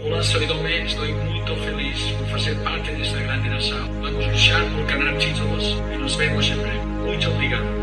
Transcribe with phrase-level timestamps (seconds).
[0.00, 3.84] Olá, sou Domé, estou muito feliz por fazer parte desta grande nação.
[4.00, 6.86] Vamos lutar por ganhar títulos e nos vemos em breve.
[6.86, 7.78] Muito obrigado.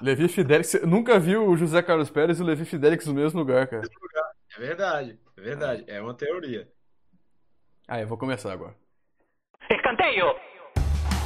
[0.00, 3.66] Levi Fidelix, nunca viu o José Carlos Pérez e o Levi Fidelix no mesmo lugar,
[3.66, 3.82] cara.
[4.56, 5.84] É verdade, é verdade.
[5.86, 6.66] É uma teoria.
[7.86, 8.74] Ah, eu vou começar agora.
[9.70, 10.34] Escanteio.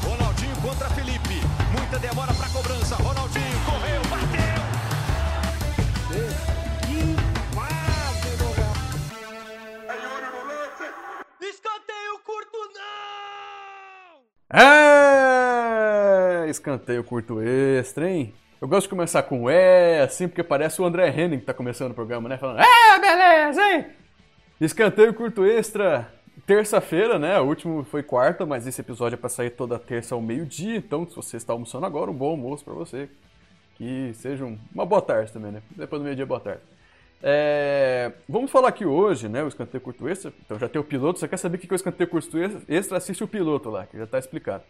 [0.03, 1.41] Ronaldinho contra Felipe.
[1.73, 2.97] Muita demora pra cobrança.
[2.97, 4.65] Ronaldinho correu, bateu.
[11.41, 14.25] Escanteio curto não.
[14.61, 16.49] É!
[16.49, 18.35] Escanteio curto extra, hein?
[18.65, 21.91] Eu gosto de começar com é, assim, porque parece o André Henning que tá começando
[21.91, 22.39] o programa, né?
[22.39, 23.87] Falando, é, beleza, hein?
[24.59, 26.11] Escanteio curto extra,
[26.47, 27.39] terça-feira, né?
[27.39, 31.07] O último foi quarta, mas esse episódio é pra sair toda terça ao meio-dia, então
[31.07, 33.07] se você está almoçando agora, um bom almoço pra você.
[33.75, 35.63] Que seja um- uma boa tarde também, né?
[35.77, 36.63] Depois do meio-dia, boa tarde.
[37.23, 39.43] É, vamos falar aqui hoje, né?
[39.45, 40.33] O escanteio curto extra.
[40.43, 41.19] Então já tem o piloto.
[41.19, 42.97] Você quer saber o que é o escanteio curto extra?
[42.97, 44.65] Assiste o piloto lá, que já está explicado.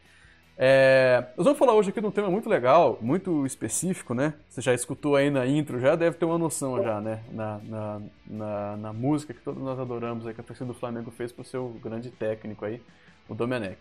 [0.56, 4.34] É, nós vamos falar hoje aqui de um tema muito legal, muito específico, né?
[4.48, 7.20] Você já escutou aí na intro, já deve ter uma noção já, né?
[7.32, 11.10] Na, na, na, na música que todos nós adoramos aí, que a torcida do Flamengo
[11.10, 12.80] fez pro seu grande técnico aí,
[13.28, 13.78] o Domenech.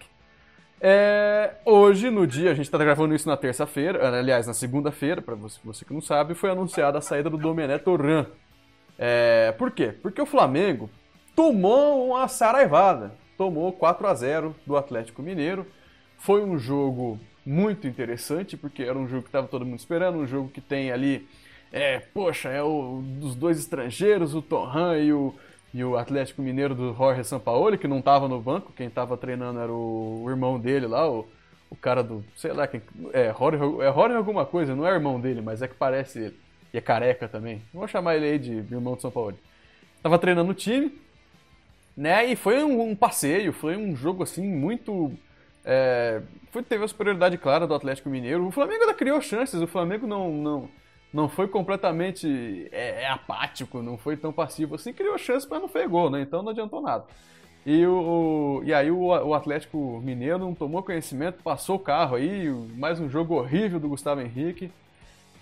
[0.81, 5.35] É, hoje, no dia, a gente está gravando isso na terça-feira, aliás, na segunda-feira, para
[5.35, 8.25] você, você que não sabe, foi anunciada a saída do Domené Torran.
[8.97, 9.93] É, por quê?
[10.01, 10.89] Porque o Flamengo
[11.35, 15.65] tomou uma saraivada, tomou 4 a 0 do Atlético Mineiro.
[16.23, 20.25] Foi um jogo muito interessante, porque era um jogo que estava todo mundo esperando, um
[20.25, 21.27] jogo que tem ali,
[21.69, 25.35] é, poxa, é o dos dois estrangeiros, o Torran e o,
[25.73, 29.59] e o Atlético Mineiro do Jorge Sampaoli, que não estava no banco, quem estava treinando
[29.59, 31.27] era o, o irmão dele lá, o,
[31.69, 32.81] o cara do, sei lá, quem,
[33.11, 36.39] é, Jorge, é Jorge alguma coisa, não é irmão dele, mas é que parece ele.
[36.73, 37.61] E é careca também.
[37.73, 39.37] Vou chamar ele aí de irmão de São Paulo.
[40.01, 40.97] Tava treinando o time,
[41.97, 42.25] né?
[42.25, 45.11] E foi um, um passeio, foi um jogo assim muito.
[45.65, 48.45] É, foi, teve a superioridade clara do Atlético Mineiro.
[48.45, 50.69] O Flamengo ainda criou chances, o Flamengo não, não,
[51.13, 54.93] não foi completamente é, é apático, não foi tão passivo assim.
[54.93, 56.21] Criou chances, mas não fez gol, né?
[56.21, 57.05] Então não adiantou nada.
[57.65, 62.49] E, o, e aí o, o Atlético Mineiro não tomou conhecimento, passou o carro aí,
[62.75, 64.69] mais um jogo horrível do Gustavo Henrique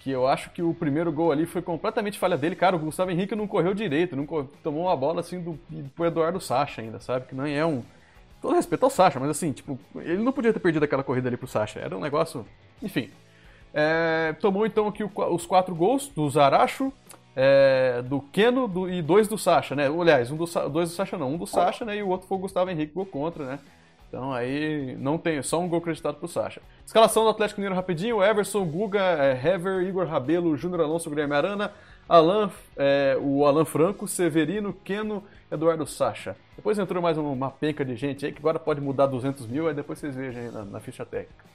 [0.01, 2.55] que eu acho que o primeiro gol ali foi completamente falha dele.
[2.55, 4.25] Cara, o Gustavo Henrique não correu direito, não
[4.63, 5.59] tomou uma bola assim do,
[5.95, 7.27] pro Eduardo Sacha ainda, sabe?
[7.27, 7.83] Que não é um.
[8.41, 11.37] Todo respeito ao Sacha, mas assim, tipo, ele não podia ter perdido aquela corrida ali
[11.37, 11.79] pro Sacha.
[11.79, 12.45] Era um negócio.
[12.81, 13.09] Enfim.
[13.73, 16.91] É, tomou então aqui os quatro gols do Zaracho,
[17.35, 19.87] é, do Keno do- e dois do Sacha, né?
[19.87, 21.97] Aliás, um do, dois do Sacha não, um do Sacha, né?
[21.97, 23.59] E o outro foi o Gustavo Henrique, gol contra, né?
[24.09, 26.61] Então aí não tem, só um gol acreditado pro Sacha.
[26.85, 31.71] Escalação do Atlético Mineiro rapidinho: Everson, Guga, é, Hever, Igor Rabelo, Júnior Alonso, Guilherme Arana,
[32.11, 36.35] Alan, é, o Alan Franco, Severino, Keno, Eduardo Sacha.
[36.57, 39.73] Depois entrou mais uma penca de gente aí que agora pode mudar 200 mil, aí
[39.73, 41.45] depois vocês vejam aí na, na ficha técnica.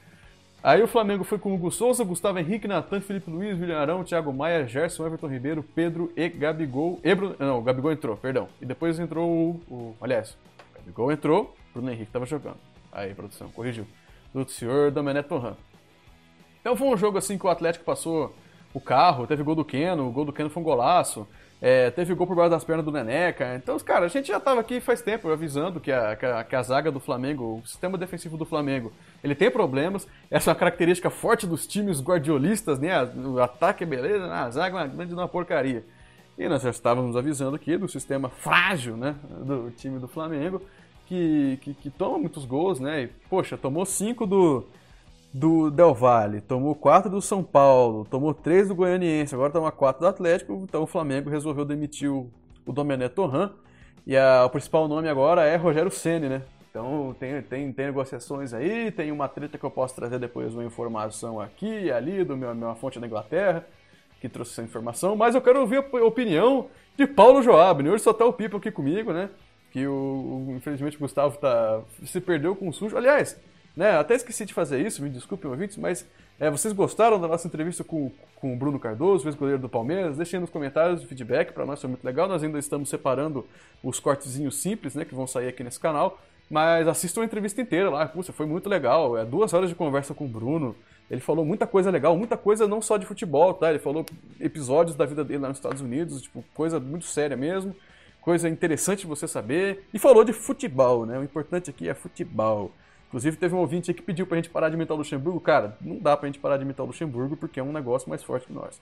[0.62, 4.32] Aí o Flamengo foi com Hugo Souza, Gustavo Henrique, Natan, Felipe Luiz, William Arão, Thiago
[4.32, 6.98] Maia, Gerson, Everton Ribeiro, Pedro e Gabigol.
[7.04, 8.48] E Bruno, não, o Gabigol entrou, perdão.
[8.58, 9.62] E depois entrou o.
[9.68, 10.38] o aliás,
[10.70, 12.56] o Gabigol entrou, Bruno Henrique estava jogando.
[12.90, 13.86] Aí, produção, corrigiu.
[14.32, 15.54] Do senhor Domené Torran.
[16.62, 18.34] Então foi um jogo assim que o Atlético passou
[18.76, 21.26] o carro, teve gol do Keno, o gol do Keno foi um golaço.
[21.62, 23.54] É, teve gol por baixo das pernas do Neneca.
[23.54, 26.54] Então, cara, a gente já estava aqui faz tempo avisando que a, que, a, que
[26.54, 28.92] a zaga do Flamengo, o sistema defensivo do Flamengo,
[29.24, 30.06] ele tem problemas.
[30.30, 33.02] Essa é uma característica forte dos times guardiolistas, né?
[33.24, 35.82] O ataque é beleza, a zaga é uma grande uma porcaria.
[36.36, 39.14] E nós já estávamos avisando aqui do sistema frágil, né?
[39.42, 40.60] Do time do Flamengo,
[41.06, 43.04] que, que, que toma muitos gols, né?
[43.04, 44.66] E, poxa, tomou cinco do,
[45.38, 50.00] do Del Valle, tomou 4 do São Paulo, tomou 3 do Goianiense, agora toma 4
[50.00, 52.30] do Atlético, então o Flamengo resolveu demitir o,
[52.64, 53.50] o Domené Torran.
[54.06, 56.42] E a- o principal nome agora é Rogério Ceni, né?
[56.70, 60.64] Então tem, tem, tem negociações aí, tem uma treta que eu posso trazer depois uma
[60.64, 63.66] informação aqui e ali do meu, minha fonte da Inglaterra,
[64.20, 67.90] que trouxe essa informação, mas eu quero ouvir a op- opinião de Paulo Joab, né?
[67.90, 69.28] Hoje só tá o Pipo aqui comigo, né?
[69.70, 72.96] Que o, o- infelizmente o Gustavo tá, se perdeu com o sujo.
[72.96, 73.38] Aliás,
[73.76, 73.98] né?
[73.98, 76.06] Até esqueci de fazer isso, me desculpem, ouvintes, mas
[76.40, 80.16] é, vocês gostaram da nossa entrevista com, com o Bruno Cardoso, ex-goleiro do Palmeiras?
[80.16, 82.26] Deixem nos comentários o feedback, para nós foi muito legal.
[82.26, 83.46] Nós ainda estamos separando
[83.82, 86.18] os cortezinhos simples, né, que vão sair aqui nesse canal.
[86.48, 89.16] Mas assistam a entrevista inteira lá, puxa, foi muito legal.
[89.18, 90.76] É duas horas de conversa com o Bruno.
[91.10, 93.70] Ele falou muita coisa legal, muita coisa não só de futebol, tá?
[93.70, 94.04] Ele falou
[94.40, 97.74] episódios da vida dele lá nos Estados Unidos, tipo, coisa muito séria mesmo,
[98.20, 99.84] coisa interessante você saber.
[99.94, 101.18] E falou de futebol, né?
[101.18, 102.72] O importante aqui é futebol.
[103.16, 105.40] Inclusive, teve um ouvinte aí que pediu pra gente parar de imitar o Luxemburgo.
[105.40, 108.22] Cara, não dá pra gente parar de imitar o Luxemburgo porque é um negócio mais
[108.22, 108.78] forte que nós.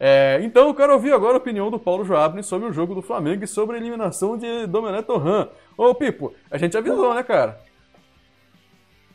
[0.00, 3.02] É, então, eu quero ouvir agora a opinião do Paulo Joabne sobre o jogo do
[3.02, 5.46] Flamengo e sobre a eliminação de Domenech Torran.
[5.76, 7.60] Ô, Pipo, a gente avisou, né, cara?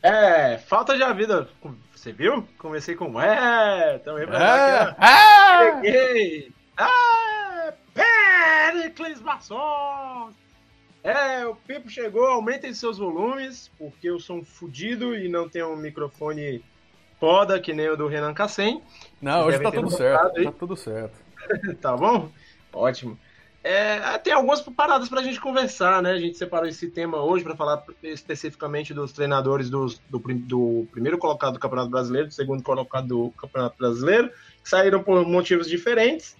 [0.02, 1.50] É, falta de vida.
[1.94, 2.48] Você viu?
[2.58, 5.82] Comecei com é, também pra É, aqui, ah!
[5.84, 6.52] Cheguei!
[6.78, 10.47] Ah, Pericles Maçons!
[11.08, 15.72] É, o Pipo chegou, aumentem seus volumes, porque eu sou um fudido e não tenho
[15.72, 16.62] um microfone
[17.18, 18.82] foda que nem o do Renan Cassem.
[19.22, 20.44] Não, hoje tá tudo certo, aí.
[20.44, 21.18] tá tudo certo.
[21.80, 22.30] tá bom?
[22.74, 23.18] Ótimo.
[23.64, 26.12] É, tem algumas paradas pra gente conversar, né?
[26.12, 31.18] A gente separou esse tema hoje para falar especificamente dos treinadores dos- do, do primeiro
[31.18, 34.30] colocado do Campeonato Brasileiro, do segundo colocado do Campeonato Brasileiro,
[34.62, 36.36] que saíram por motivos diferentes,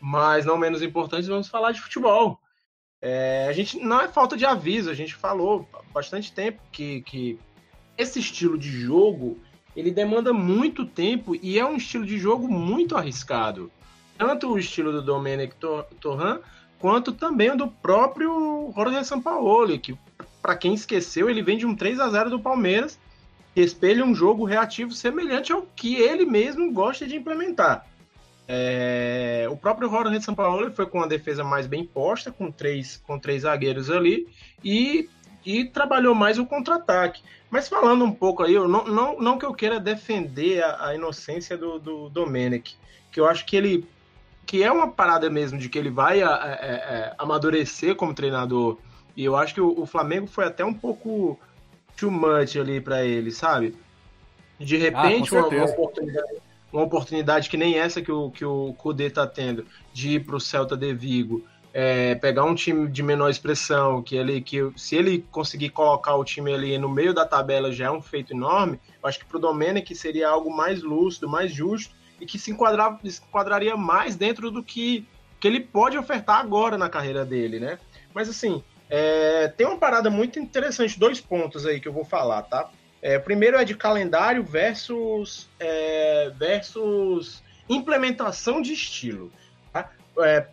[0.00, 2.40] mas não menos importantes, vamos falar de futebol.
[3.02, 7.00] É, a gente não é falta de aviso, a gente falou há bastante tempo que,
[7.02, 7.38] que
[7.96, 9.38] esse estilo de jogo
[9.74, 13.70] ele demanda muito tempo e é um estilo de jogo muito arriscado
[14.20, 16.40] tanto o estilo do Domenech Tor- Torran,
[16.78, 19.96] quanto também o do próprio Jorge Sampaoli, que,
[20.42, 22.98] para quem esqueceu, ele vem de um 3 a 0 do Palmeiras,
[23.54, 27.86] que espelha um jogo reativo semelhante ao que ele mesmo gosta de implementar.
[28.46, 29.09] É,
[29.50, 33.42] o próprio Jorge Sampaoli foi com a defesa mais bem posta, com três, com três
[33.42, 34.26] zagueiros ali,
[34.64, 35.08] e,
[35.44, 37.22] e trabalhou mais o contra-ataque.
[37.50, 40.94] Mas falando um pouco aí, eu não, não, não que eu queira defender a, a
[40.94, 42.76] inocência do, do Domenech,
[43.10, 43.86] que eu acho que ele
[44.46, 48.12] que é uma parada mesmo de que ele vai a- a- a- a- amadurecer como
[48.12, 48.78] treinador.
[49.16, 51.38] E eu acho que o, o Flamengo foi até um pouco
[51.96, 53.76] too much ali pra ele, sabe?
[54.58, 55.72] De repente, uma, uma certeza.
[55.72, 56.28] oportunidade,
[56.72, 60.40] uma oportunidade que nem essa que o, que o Kudê tá tendo, de ir pro
[60.40, 65.24] Celta de Vigo, é, pegar um time de menor expressão, que ele, que se ele
[65.30, 69.08] conseguir colocar o time ali no meio da tabela já é um feito enorme, eu
[69.08, 73.22] acho que pro Domenech seria algo mais lúcido, mais justo, e que se, enquadrava, se
[73.22, 75.06] enquadraria mais dentro do que,
[75.38, 77.78] que ele pode ofertar agora na carreira dele, né?
[78.12, 82.42] Mas assim, é, tem uma parada muito interessante, dois pontos aí que eu vou falar,
[82.42, 82.68] tá?
[83.02, 89.32] É, primeiro é de calendário versus, é, versus implementação de estilo.
[89.72, 89.90] tá?
[90.18, 90.46] É,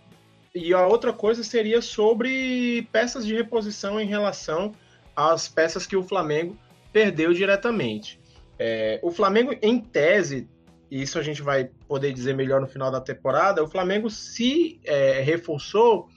[0.56, 4.74] e a outra coisa seria sobre peças de reposição em relação
[5.16, 6.58] às peças que o Flamengo
[6.92, 8.20] perdeu diretamente.
[8.58, 10.50] É, o Flamengo, em tese,
[10.90, 14.80] e isso a gente vai poder dizer melhor no final da temporada, o Flamengo se
[14.84, 16.10] é, reforçou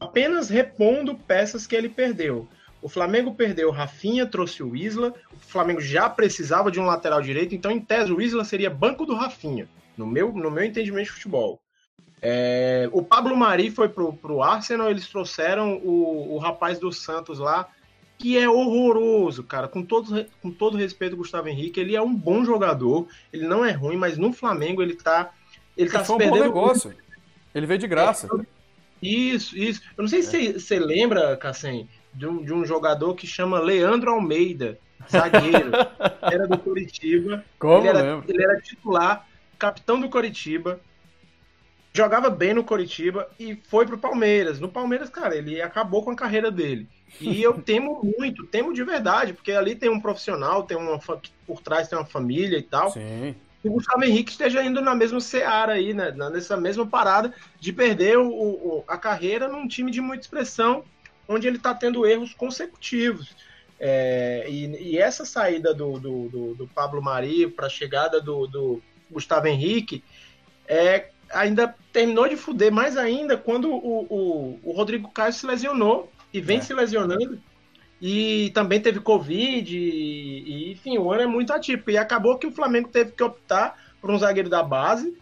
[0.00, 2.48] apenas repondo peças que ele perdeu.
[2.86, 5.12] O Flamengo perdeu o Rafinha, trouxe o Isla.
[5.32, 9.04] O Flamengo já precisava de um lateral direito, então, em tese, o Isla seria banco
[9.04, 11.60] do Rafinha, no meu, no meu entendimento de futebol.
[12.22, 17.40] É, o Pablo Mari foi pro, pro Arsenal, eles trouxeram o, o rapaz do Santos
[17.40, 17.68] lá,
[18.16, 19.66] que é horroroso, cara.
[19.66, 23.72] Com todo, com todo respeito Gustavo Henrique, ele é um bom jogador, ele não é
[23.72, 25.32] ruim, mas no Flamengo ele tá.
[25.76, 26.94] Ele tá foi um bom perdendo negócio.
[27.52, 28.28] Ele veio de graça.
[29.02, 29.82] isso, isso.
[29.96, 34.10] Eu não sei se você lembra, Cassem, de um, de um jogador que chama Leandro
[34.10, 34.78] Almeida,
[35.10, 35.70] zagueiro.
[36.22, 37.44] era do Curitiba.
[37.58, 39.26] Como ele, era, ele era titular,
[39.58, 40.80] capitão do Curitiba.
[41.92, 44.60] Jogava bem no Curitiba e foi pro Palmeiras.
[44.60, 46.86] No Palmeiras, cara, ele acabou com a carreira dele.
[47.20, 50.98] E eu temo muito, temo de verdade, porque ali tem um profissional, tem uma
[51.46, 53.34] por trás tem uma família e tal Sim.
[53.62, 56.10] que o Gustavo Henrique esteja indo na mesma seara aí, né?
[56.30, 60.84] nessa mesma parada de perder o, o- a carreira num time de muita expressão,
[61.28, 63.34] onde ele está tendo erros consecutivos.
[63.78, 68.46] É, e, e essa saída do, do, do- do Pablo Mari para a chegada do,
[68.46, 70.02] do Gustavo Henrique
[70.66, 76.10] é, ainda terminou de fuder mais ainda quando o, o, o Rodrigo Caio se lesionou
[76.32, 76.60] e vem É.
[76.62, 77.38] se lesionando.
[78.00, 81.90] E também teve Covid, e, e, enfim, o ano é muito atípico.
[81.90, 85.16] E acabou que o Flamengo teve que optar por um zagueiro da base,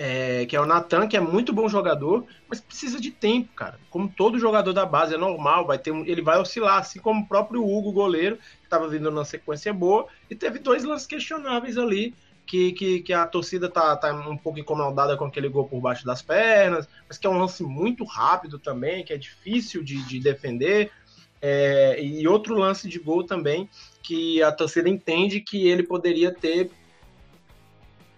[0.00, 3.80] é, que é o Natan, que é muito bom jogador, mas precisa de tempo, cara.
[3.90, 7.26] Como todo jogador da base, é normal, vai ter ele vai oscilar, assim como o
[7.26, 12.14] próprio Hugo, goleiro, que estava vindo numa sequência boa, e teve dois lances questionáveis ali,
[12.46, 16.06] que, que, que a torcida tá, tá um pouco incomodada com aquele gol por baixo
[16.06, 20.20] das pernas, mas que é um lance muito rápido também, que é difícil de, de
[20.20, 20.92] defender.
[21.42, 23.68] É, e outro lance de gol também,
[24.02, 26.70] que a torcida entende que ele poderia ter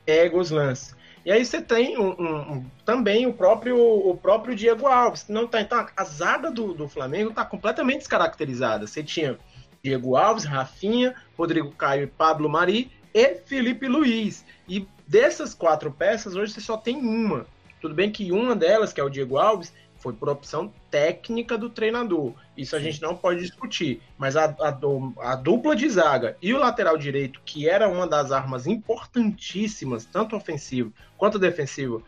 [0.04, 0.99] pego os lances.
[1.24, 5.26] E aí você tem um, um, um, também o próprio, o próprio Diego Alves.
[5.28, 8.86] Não tá, então a zaga do, do Flamengo está completamente descaracterizada.
[8.86, 9.38] Você tinha
[9.82, 14.44] Diego Alves, Rafinha, Rodrigo Caio e Pablo Mari e Felipe Luiz.
[14.68, 17.46] E dessas quatro peças, hoje você só tem uma.
[17.80, 21.70] Tudo bem que uma delas, que é o Diego Alves, foi por opção técnica do
[21.70, 22.32] treinador.
[22.56, 24.02] Isso a gente não pode discutir.
[24.18, 28.32] Mas a, a, a, dupla de zaga e o lateral direito, que era uma das
[28.32, 32.02] armas importantíssimas, tanto ofensivo quanto defensivo,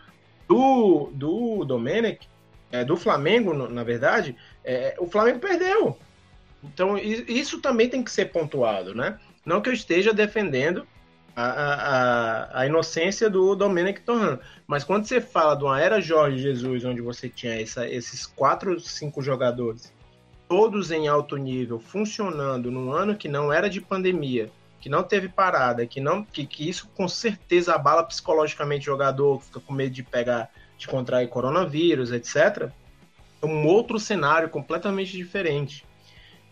[0.48, 2.26] do, do Domenech,
[2.70, 4.34] é, do Flamengo, na verdade,
[4.64, 5.96] é, o Flamengo perdeu.
[6.64, 9.18] Então, isso também tem que ser pontuado, né?
[9.44, 10.86] Não que eu esteja defendendo
[11.34, 14.38] a, a, a inocência do Domenic Torran.
[14.66, 18.78] Mas quando você fala de uma era Jorge Jesus, onde você tinha essa, esses quatro,
[18.80, 19.92] cinco jogadores,
[20.48, 25.28] todos em alto nível, funcionando num ano que não era de pandemia, que não teve
[25.28, 29.94] parada, que não que, que isso com certeza abala psicologicamente o jogador, fica com medo
[29.94, 32.68] de pegar, de contrair coronavírus, etc.
[33.40, 35.86] É um outro cenário completamente diferente.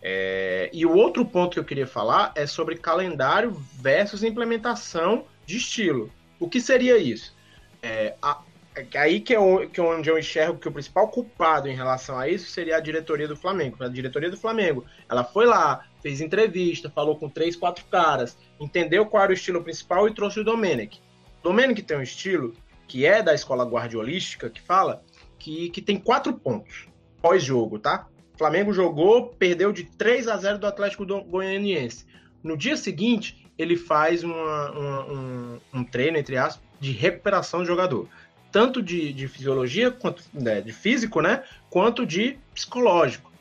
[0.01, 5.57] É, e o outro ponto que eu queria falar é sobre calendário versus implementação de
[5.57, 6.11] estilo.
[6.39, 7.35] O que seria isso?
[7.83, 8.41] É, a,
[8.75, 12.17] é aí que é, que é onde eu enxergo que o principal culpado em relação
[12.17, 13.83] a isso seria a diretoria do Flamengo.
[13.83, 19.05] A diretoria do Flamengo, ela foi lá, fez entrevista, falou com três, quatro caras, entendeu
[19.05, 21.01] qual era o estilo principal e trouxe o Domenech.
[21.43, 22.55] Domenech tem um estilo
[22.87, 25.03] que é da escola guardiolística, que fala
[25.37, 26.87] que, que tem quatro pontos
[27.21, 28.07] pós-jogo, tá?
[28.41, 32.07] Flamengo jogou, perdeu de 3 a 0 do Atlético do Goianiense.
[32.41, 37.67] No dia seguinte, ele faz uma, uma, um, um, treino, entre aspas, de recuperação do
[37.67, 38.09] jogador.
[38.51, 41.43] Tanto de, de fisiologia, quanto né, de físico, né?
[41.69, 43.31] Quanto de psicológico.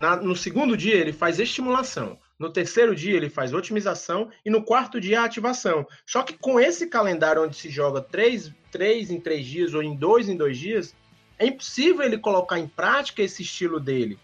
[0.00, 2.18] Na, no segundo dia, ele faz estimulação.
[2.36, 4.32] No terceiro dia, ele faz otimização.
[4.44, 5.86] E no quarto dia, ativação.
[6.04, 9.94] Só que com esse calendário onde se joga três, três em três dias ou em
[9.94, 10.92] dois em dois dias,
[11.38, 14.18] é impossível ele colocar em prática esse estilo dele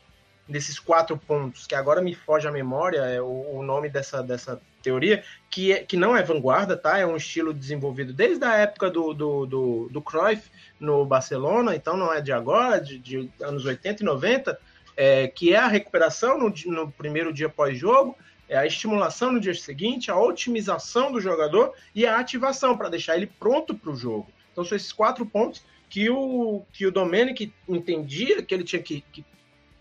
[0.49, 4.61] desses quatro pontos, que agora me foge a memória, é o, o nome dessa, dessa
[4.83, 6.99] teoria, que, é, que não é vanguarda, tá?
[6.99, 10.49] É um estilo desenvolvido desde a época do, do, do, do Cruyff
[10.79, 14.61] no Barcelona, então não é de agora, de, de anos 80 e 90,
[14.97, 18.17] é, que é a recuperação no, no primeiro dia pós-jogo,
[18.49, 23.17] é a estimulação no dia seguinte, a otimização do jogador e a ativação para deixar
[23.17, 24.29] ele pronto para o jogo.
[24.53, 29.03] Então são esses quatro pontos que o, que o Domenic entendia que ele tinha que,
[29.12, 29.25] que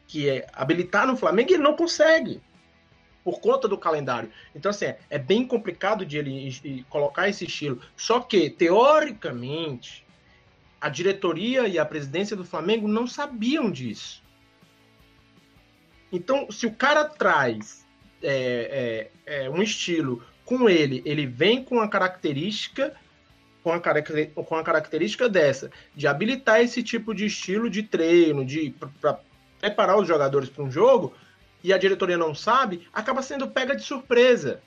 [0.07, 2.41] que é habilitar no Flamengo ele não consegue
[3.23, 4.31] por conta do calendário.
[4.53, 7.81] Então, assim, é, é bem complicado de ele colocar esse estilo.
[7.97, 10.05] Só que, teoricamente,
[10.79, 14.23] a diretoria e a presidência do Flamengo não sabiam disso.
[16.11, 17.83] Então, se o cara traz
[18.21, 22.95] é, é, é, um estilo com ele, ele vem com a característica
[23.63, 28.69] com a, com a característica dessa, de habilitar esse tipo de estilo de treino, de
[29.01, 29.19] para
[29.65, 31.13] preparar os jogadores para um jogo
[31.63, 34.61] e a diretoria não sabe, acaba sendo pega de surpresa.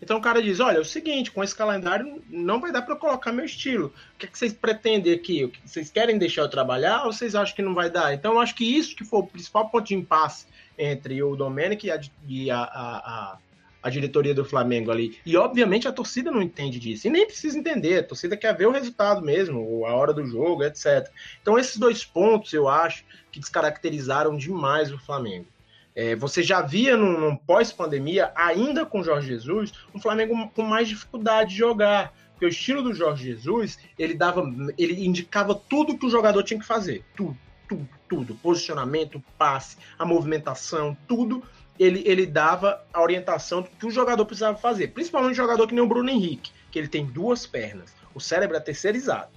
[0.00, 2.96] Então o cara diz: olha, é o seguinte, com esse calendário não vai dar para
[2.96, 3.92] colocar meu estilo.
[4.14, 5.52] O que, é que vocês pretendem aqui?
[5.64, 8.14] Vocês querem deixar eu trabalhar ou vocês acham que não vai dar?
[8.14, 10.46] Então eu acho que isso que foi o principal ponto de impasse
[10.78, 13.38] entre o Domenic e a, e a, a, a,
[13.82, 15.18] a diretoria do Flamengo ali.
[15.24, 17.06] E obviamente a torcida não entende disso.
[17.06, 17.98] E nem precisa entender.
[17.98, 21.08] A torcida quer ver o resultado mesmo, a hora do jogo, etc.
[21.40, 25.46] Então esses dois pontos eu acho que descaracterizaram demais o Flamengo.
[25.94, 30.88] É, você já via num, num pós-pandemia, ainda com Jorge Jesus, um Flamengo com mais
[30.88, 32.14] dificuldade de jogar.
[32.32, 34.42] Porque o estilo do Jorge Jesus, ele dava,
[34.78, 37.04] ele indicava tudo que o jogador tinha que fazer.
[37.14, 37.36] Tudo,
[37.68, 38.34] tudo, tudo.
[38.36, 41.42] Posicionamento, passe, a movimentação, tudo.
[41.80, 44.88] Ele, ele dava a orientação do que o jogador precisava fazer.
[44.88, 47.94] Principalmente um jogador que nem o Bruno Henrique, que ele tem duas pernas.
[48.14, 49.30] O cérebro é terceirizado.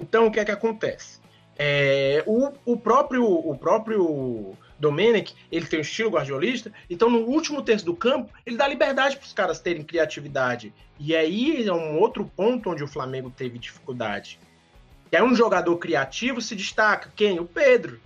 [0.00, 1.20] Então, o que é que acontece?
[1.56, 7.62] É, o, o, próprio, o próprio Domenech, ele tem um estilo guardiolista, então no último
[7.62, 10.72] terço do campo, ele dá liberdade para os caras terem criatividade.
[10.98, 14.38] E aí é um outro ponto onde o Flamengo teve dificuldade.
[15.10, 17.12] É um jogador criativo se destaca.
[17.14, 17.40] Quem?
[17.40, 18.00] O Pedro.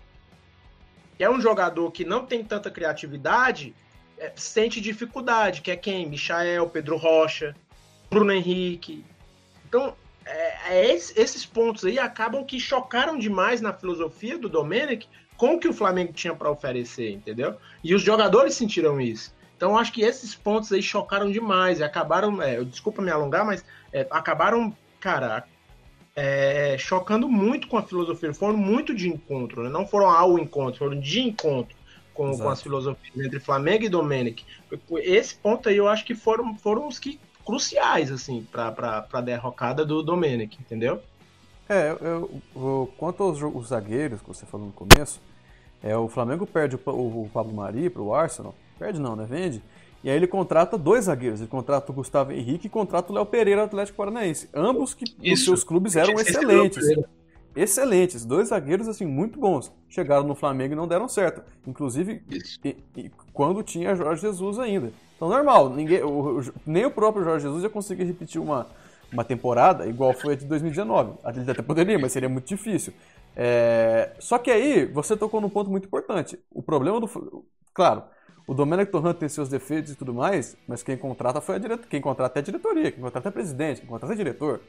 [1.16, 3.75] Que é um jogador que não tem tanta criatividade,
[4.19, 5.62] é, sente dificuldade.
[5.62, 6.09] Que é quem?
[6.09, 7.54] Michael, Pedro Rocha,
[8.11, 9.04] Bruno Henrique.
[9.69, 15.54] Então, é, é esses pontos aí acabam que chocaram demais na filosofia do Domenech com
[15.54, 17.57] o que o Flamengo tinha para oferecer, entendeu?
[17.83, 19.35] E os jogadores sentiram isso.
[19.57, 23.64] Então acho que esses pontos aí chocaram demais e acabaram, é, desculpa me alongar, mas
[23.92, 25.45] é, acabaram, cara,
[26.14, 28.33] é, chocando muito com a filosofia.
[28.35, 29.71] Foram muito de encontro, né?
[29.71, 31.76] não foram ao encontro, foram de encontro
[32.14, 34.45] com, com as filosofias entre Flamengo e Domenic.
[34.99, 39.85] Esse ponto aí eu acho que foram, foram os que cruciais, assim, pra, pra derrocada
[39.85, 41.00] do Domenic, entendeu?
[41.69, 45.21] É, eu, eu- o- quanto aos os zagueiros que você falou no começo,
[45.83, 48.54] é, o Flamengo perde o, o, o Pablo Mari pro Arsenal.
[48.78, 49.26] Perde não, né?
[49.28, 49.62] Vende.
[50.02, 51.40] E aí ele contrata dois zagueiros.
[51.40, 54.49] Ele contrata o Gustavo Henrique e contrata o Léo Pereira do Atlético Paranaense.
[54.52, 55.44] Ambos que os Isso.
[55.47, 56.85] seus clubes eram esse excelentes.
[57.54, 58.25] Excelentes.
[58.25, 59.71] Dois zagueiros, assim, muito bons.
[59.88, 61.42] Chegaram no Flamengo e não deram certo.
[61.66, 62.23] Inclusive,
[62.64, 64.92] e- e quando tinha Jorge Jesus ainda.
[65.16, 65.68] Então, normal.
[65.71, 68.66] Ninguém, o- o- nem o próprio Jorge Jesus ia conseguir repetir uma,
[69.12, 71.12] uma temporada igual foi a de 2019.
[71.26, 72.92] Ele até poderia, mas seria muito difícil.
[73.37, 76.38] É, só que aí, você tocou num ponto muito importante.
[76.50, 77.44] O problema do.
[77.75, 78.02] Claro,
[78.47, 81.89] o Domenic Torrent tem seus defeitos e tudo mais, mas quem contrata foi a diretoria.
[81.91, 84.61] Quem contrata é a diretoria, quem contrata é presidente, quem contrata é diretor.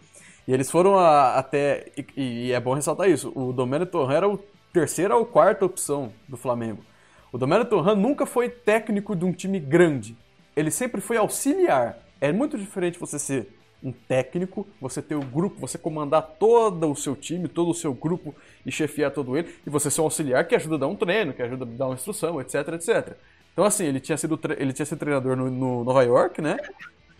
[0.47, 1.87] E eles foram a- até.
[2.15, 3.31] E, e é bom ressaltar isso.
[3.35, 4.37] O Domenic Torrent era o
[4.71, 6.83] terceira ou quarta opção do Flamengo.
[7.31, 10.15] O Domenic Torrent nunca foi técnico de um time grande.
[10.55, 11.97] Ele sempre foi auxiliar.
[12.21, 13.47] É muito diferente você ser
[13.83, 17.93] um técnico, você ter o grupo, você comandar todo o seu time, todo o seu
[17.93, 18.33] grupo
[18.65, 21.33] e chefiar todo ele, e você ser um auxiliar que ajuda a dar um treino,
[21.33, 23.17] que ajuda a dar uma instrução, etc, etc.
[23.53, 26.57] Então, assim, ele tinha sido, ele tinha sido treinador no, no Nova York, né?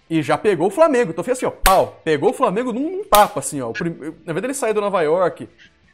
[0.09, 1.11] E já pegou o Flamengo.
[1.11, 1.99] Então fez assim, ó, pau.
[2.03, 3.71] Pegou o Flamengo num, num papo, assim, ó.
[3.71, 5.47] Prim- Na verdade, ele saiu do Nova York.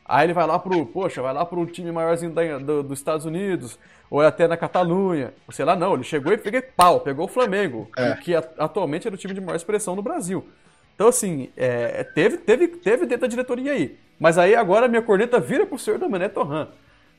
[0.06, 3.26] Aí ele vai lá pro, poxa, vai lá pro time maiorzinho da- do- dos Estados
[3.26, 3.78] Unidos,
[4.10, 7.88] ou até na Catalunha, sei lá, não, ele chegou e pegou pau, pegou o Flamengo,
[7.96, 8.14] É.
[8.16, 10.44] que, atualmente era o time de maior expressão no Brasil.
[10.96, 13.98] Então, assim, é, teve, teve, teve dentro da diretoria aí.
[14.20, 16.70] Mas aí agora a minha corneta vira pro senhor Domené Torran.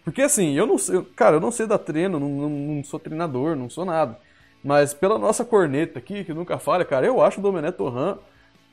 [0.04, 2.98] Porque assim, eu não sei, cara, eu não sei dar treino, não, não, não sou
[2.98, 4.18] treinador, não sou nada.
[4.62, 8.18] Mas pela nossa corneta aqui, que nunca falha, cara, eu acho o Domené Torran,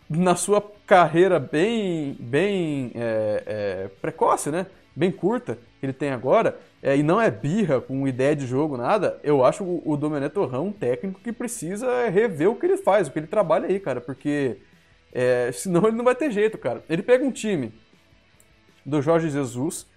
[0.09, 4.67] na sua carreira bem, bem é, é, precoce, né?
[4.95, 8.77] Bem curta que ele tem agora, é, e não é birra com ideia de jogo,
[8.77, 12.77] nada, eu acho o, o Domené Torran um técnico que precisa rever o que ele
[12.77, 14.57] faz, o que ele trabalha aí, cara, porque
[15.13, 16.83] é, senão ele não vai ter jeito, cara.
[16.89, 17.73] Ele pega um time
[18.85, 19.87] do Jorge Jesus,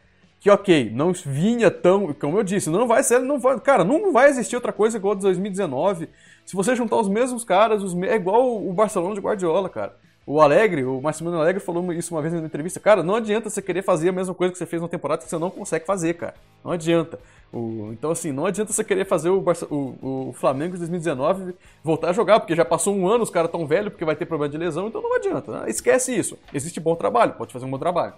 [0.40, 4.10] que ok, não vinha tão, como eu disse, não vai ser, não vai, cara, não
[4.12, 6.08] vai existir outra coisa igual a de 2019.
[6.46, 9.94] Se você juntar os mesmos caras, os, é igual o Barcelona de Guardiola, cara.
[10.26, 12.78] O Alegre, o Massimiliano Alegre falou isso uma vez na entrevista.
[12.78, 15.28] Cara, não adianta você querer fazer a mesma coisa que você fez na temporada que
[15.28, 16.34] você não consegue fazer, cara.
[16.64, 17.18] Não adianta.
[17.52, 21.54] O- então, assim, não adianta você querer fazer o, Barça- o- o Flamengo de 2019
[21.82, 24.24] voltar a jogar, porque já passou um ano, os caras tão velhos, porque vai ter
[24.26, 25.50] problema de lesão, então não adianta.
[25.52, 25.64] né?
[25.70, 26.38] Esquece isso.
[26.54, 28.12] Existe bom trabalho, pode fazer um bom trabalho.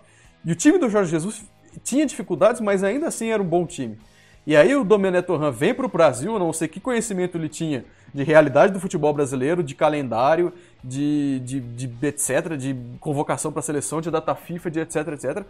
[0.44, 1.42] E o time do Jorge Jesus
[1.80, 3.98] tinha dificuldades, mas ainda assim era um bom time.
[4.46, 7.84] E aí o Domenech Torran vem para o Brasil, não sei que conhecimento ele tinha
[8.12, 13.62] de realidade do futebol brasileiro, de calendário, de, de, de etc, de convocação para a
[13.62, 15.44] seleção, de data FIFA, de etc, etc.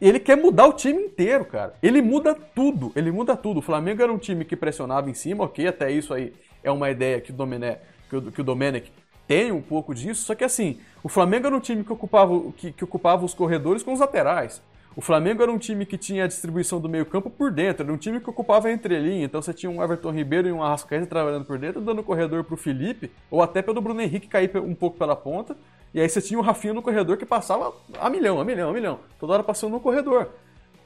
[0.00, 1.74] Ele quer mudar o time inteiro, cara.
[1.82, 3.58] Ele muda tudo, ele muda tudo.
[3.58, 6.32] O Flamengo era um time que pressionava em cima, ok, até isso aí
[6.62, 8.92] é uma ideia que o Domenech, que o, que o Domenech
[9.26, 12.72] tem um pouco disso, só que assim, o Flamengo era um time que ocupava, que,
[12.72, 14.60] que ocupava os corredores com os laterais.
[14.96, 17.96] O Flamengo era um time que tinha a distribuição do meio-campo por dentro, era um
[17.96, 19.24] time que ocupava a entrelinha.
[19.24, 22.56] Então você tinha um Everton Ribeiro e um Arrascaeta trabalhando por dentro, dando corredor pro
[22.56, 25.56] Felipe, ou até pelo Bruno Henrique cair um pouco pela ponta.
[25.92, 28.72] E aí você tinha o Rafinha no corredor que passava a milhão, a milhão, a
[28.72, 29.00] milhão.
[29.18, 30.28] Toda hora passando no corredor.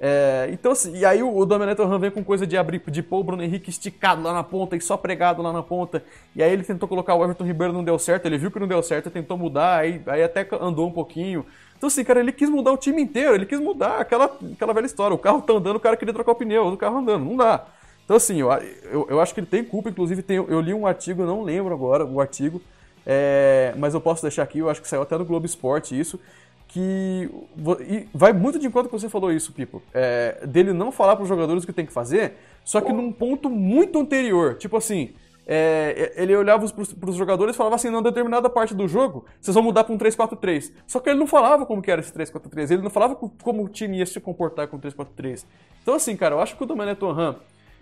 [0.01, 3.03] É, então, assim, e aí o, o Domenech Torran vem com coisa de abrir, de
[3.03, 6.05] pôr o Bruno Henrique esticado lá na ponta e só pregado lá na ponta.
[6.37, 8.69] E aí ele tentou colocar o Everton Ribeiro, não deu certo, ele viu que não
[8.69, 11.45] deu certo, tentou mudar, aí, aí até andou um pouquinho.
[11.77, 14.87] Então, assim, cara, ele quis mudar o time inteiro, ele quis mudar aquela, aquela velha
[14.87, 15.15] história.
[15.15, 17.67] O carro tá andando, o cara queria trocar o pneu do carro andando, não dá.
[18.05, 18.51] Então, assim, eu,
[18.91, 21.75] eu, eu acho que ele tem culpa, inclusive tem, eu li um artigo, não lembro
[21.75, 22.61] agora o artigo,
[23.07, 26.19] é, mas eu posso deixar aqui, eu acho que saiu até no Globo Esporte isso,
[26.69, 27.29] que
[27.81, 31.23] e vai muito de encontro que você falou isso, Pipo, é, dele não falar para
[31.23, 35.15] os jogadores o que tem que fazer, só que num ponto muito anterior, tipo assim,
[35.47, 39.55] é, ele olhava para os jogadores e falava assim, não, determinada parte do jogo, vocês
[39.55, 40.71] vão mudar para um 3-4-3.
[40.87, 43.65] Só que ele não falava como que era esse 3-4-3, ele não falava co- como
[43.65, 45.47] o time ia se comportar com o 3-4-3.
[45.83, 47.37] Então assim, cara, eu acho que o Domenech Torran,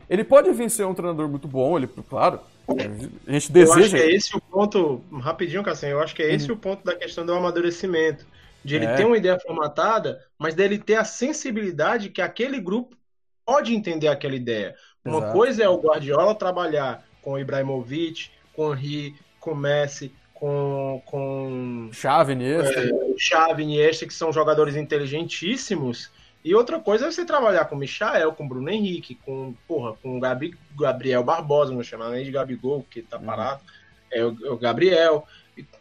[0.08, 3.96] ele pode vir ser um treinador muito bom, ele, claro, a gente Eu acho deseja...
[3.96, 6.94] que é esse o ponto, rapidinho, Cassim, eu acho que é esse o ponto da
[6.94, 8.24] questão do amadurecimento.
[8.66, 8.92] De ele Uhum.
[8.92, 8.96] É.
[8.96, 12.96] ter uma ideia formatada, mas dele ter a sensibilidade que aquele grupo
[13.44, 14.74] pode entender aquela ideia.
[15.04, 15.32] Uma Exato.
[15.32, 21.00] coisa é o Guardiola trabalhar com o Ibrahimovic, com o Henry, com o Messi, com,
[21.06, 26.10] com Chave Iniesta, o Xavi, Iniesta, que são jogadores inteligentíssimos.
[26.44, 29.94] E outra coisa é você trabalhar com o Michael, com o Bruno Henrique, com, porra,
[30.02, 33.62] com o Gabi, Gabriel Barbosa, não chamar nem de Gabigol, porque tá parado.
[34.10, 35.26] É o, é o Gabriel.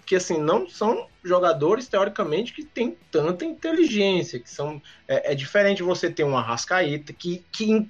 [0.06, 5.84] Que assim não são jogadores teoricamente que têm tanta inteligência, que são é, é diferente
[5.84, 7.88] você ter um Arrascaeta que, que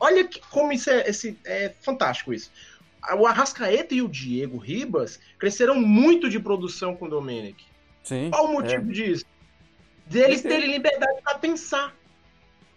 [0.00, 2.50] olha que, como isso é, esse, é fantástico isso.
[3.18, 7.64] O Arrascaeta e o Diego Ribas cresceram muito de produção com o Domenech.
[8.02, 8.30] Sim.
[8.30, 9.24] Qual o motivo disso?
[10.06, 11.94] Deles terem liberdade para pensar.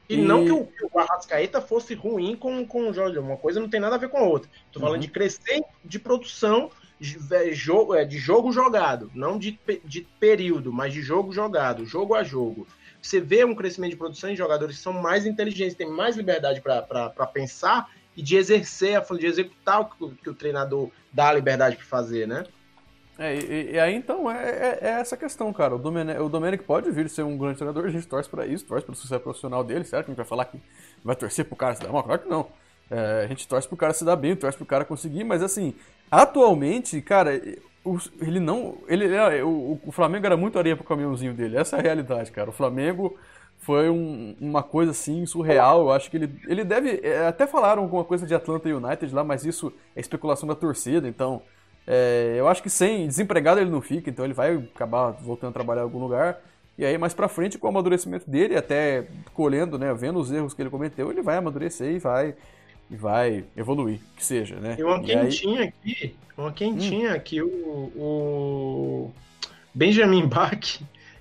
[0.09, 3.17] E, E- não que o, o Arrascaeta fosse ruim com, com o Jorge.
[3.19, 4.49] Uma coisa não tem nada a ver com a outra.
[4.71, 5.01] Tô falando Uhum.
[5.01, 9.11] de crescer de produção de, é, jogo, de jogo jogado.
[9.13, 12.67] Não de, de período, mas de jogo jogado, jogo a jogo.
[13.01, 16.61] Você vê um crescimento de produção em jogadores que são mais inteligentes, têm mais liberdade
[16.61, 21.33] para pensar e de exercer, de executar o que, o- que o treinador dá a
[21.33, 22.45] liberdade para fazer, né?
[23.19, 25.75] É, e, e aí então é, é- é essa questão, cara.
[25.75, 28.85] O Domenech, o pode vir ser um grande treinador, a gente torce pra isso, torce
[28.85, 30.05] pelo sucesso profissional dele, certo?
[30.05, 30.59] A gente vai falar que
[31.03, 32.03] vai torcer pro cara se dar mal?
[32.03, 32.47] Claro que não.
[32.89, 35.73] É, a gente torce pro cara se dar bem, torce pro cara conseguir, mas assim,
[36.09, 37.33] atualmente, cara,
[38.21, 38.77] ele não.
[38.87, 42.31] Ele, ele- o, o Flamengo era muito areia pro caminhãozinho dele, essa é a realidade,
[42.31, 42.49] cara.
[42.49, 43.17] O Flamengo
[43.59, 45.81] foi um- uma coisa assim surreal.
[45.81, 46.99] Eu acho que ele, ele deve.
[47.03, 51.07] é, Até falaram alguma coisa de Atlanta United lá, mas isso é especulação da torcida,
[51.07, 51.41] então.
[51.89, 55.53] é, eu acho que sem desempregado ele não fica, então ele vai acabar voltando a
[55.53, 56.37] trabalhar em algum lugar.
[56.77, 60.53] E aí, mais pra frente, com o amadurecimento dele, até colhendo, né, vendo os erros
[60.53, 62.35] que ele cometeu, ele vai amadurecer e vai,
[62.89, 64.75] e vai evoluir, que seja, né?
[64.79, 67.47] E uma E aí- quentinha aqui, uma quentinha aqui, o,
[67.95, 69.11] o
[69.73, 70.79] Benjamin Bach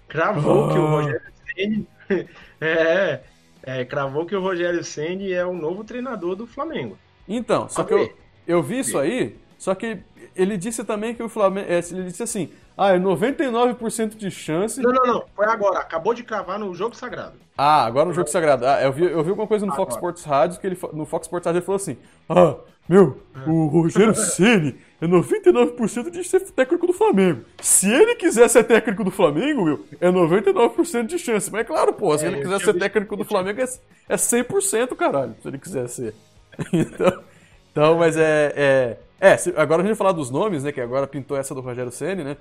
[0.08, 0.90] cravou que o Ah.
[0.90, 1.22] Rogério
[1.54, 1.86] Ceni
[2.60, 3.20] é,
[3.62, 6.96] é, cravou que o Rogério Ceni é o novo treinador do Flamengo.
[7.28, 8.12] Então, só que eu,
[8.46, 9.98] eu vi isso aí, só que
[10.34, 11.66] ele disse também que o Flamengo.
[11.68, 14.80] é, Ele disse assim: ah, é 99% de chance.
[14.82, 17.34] Não, não, não, foi agora, acabou de cravar no jogo sagrado.
[17.56, 18.66] Ah, agora no jogo sagrado.
[18.66, 20.14] Ah, eu vi, eu vi alguma coisa no Fox Agora.
[20.14, 21.96] Sports Rádio que ele no Fox Sports Rádio ele falou assim:
[22.28, 22.56] "Ah,
[22.88, 27.44] meu, o Rogério Ceni é 99% de ser técnico do Flamengo.
[27.60, 31.50] Se ele quiser ser técnico do Flamengo, meu, é 99% de chance.
[31.50, 33.64] Mas é claro, pô, se É, ele quiser ser técnico do Flamengo é,
[34.08, 36.14] é 100%, caralho, se ele quiser ser.
[36.72, 37.22] Então,
[37.70, 41.06] então mas é é, é, agora a gente vai falar dos nomes, né, que agora
[41.06, 42.36] pintou essa do Rogério Ceni, né?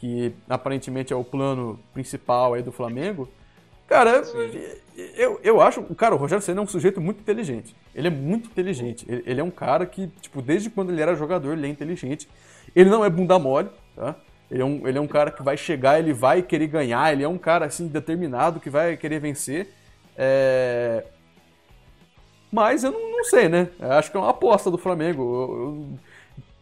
[0.00, 3.28] Que aparentemente é o plano principal aí do Flamengo.
[3.86, 4.22] Cara,
[5.16, 5.82] eu, eu acho.
[5.94, 7.74] Cara, o Rogério Senna é um sujeito muito inteligente.
[7.94, 9.04] Ele é muito inteligente.
[9.08, 12.28] Ele, ele é um cara que, tipo, desde quando ele era jogador, ele é inteligente.
[12.74, 14.14] Ele não é bunda mole, tá?
[14.50, 17.22] Ele é, um, ele é um cara que vai chegar, ele vai querer ganhar, ele
[17.22, 19.68] é um cara, assim, determinado, que vai querer vencer.
[20.16, 21.04] É...
[22.50, 23.68] Mas eu não, não sei, né?
[23.78, 25.22] Eu acho que é uma aposta do Flamengo.
[25.22, 25.98] Eu- eu-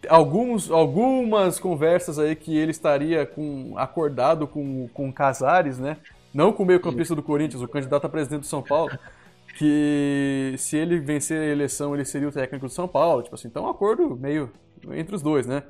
[0.09, 5.99] alguns, algumas conversas aí que ele estaria com, acordado com, com Casares, né?
[6.33, 8.99] Não com o meio-campista do Corinthians, o candidato a presidente do São Paulo.
[9.55, 13.23] Que se ele vencer a eleição, ele seria o técnico do São Paulo.
[13.23, 14.53] Tipo assim, então é um acordo meio
[14.93, 15.65] entre os dois, né?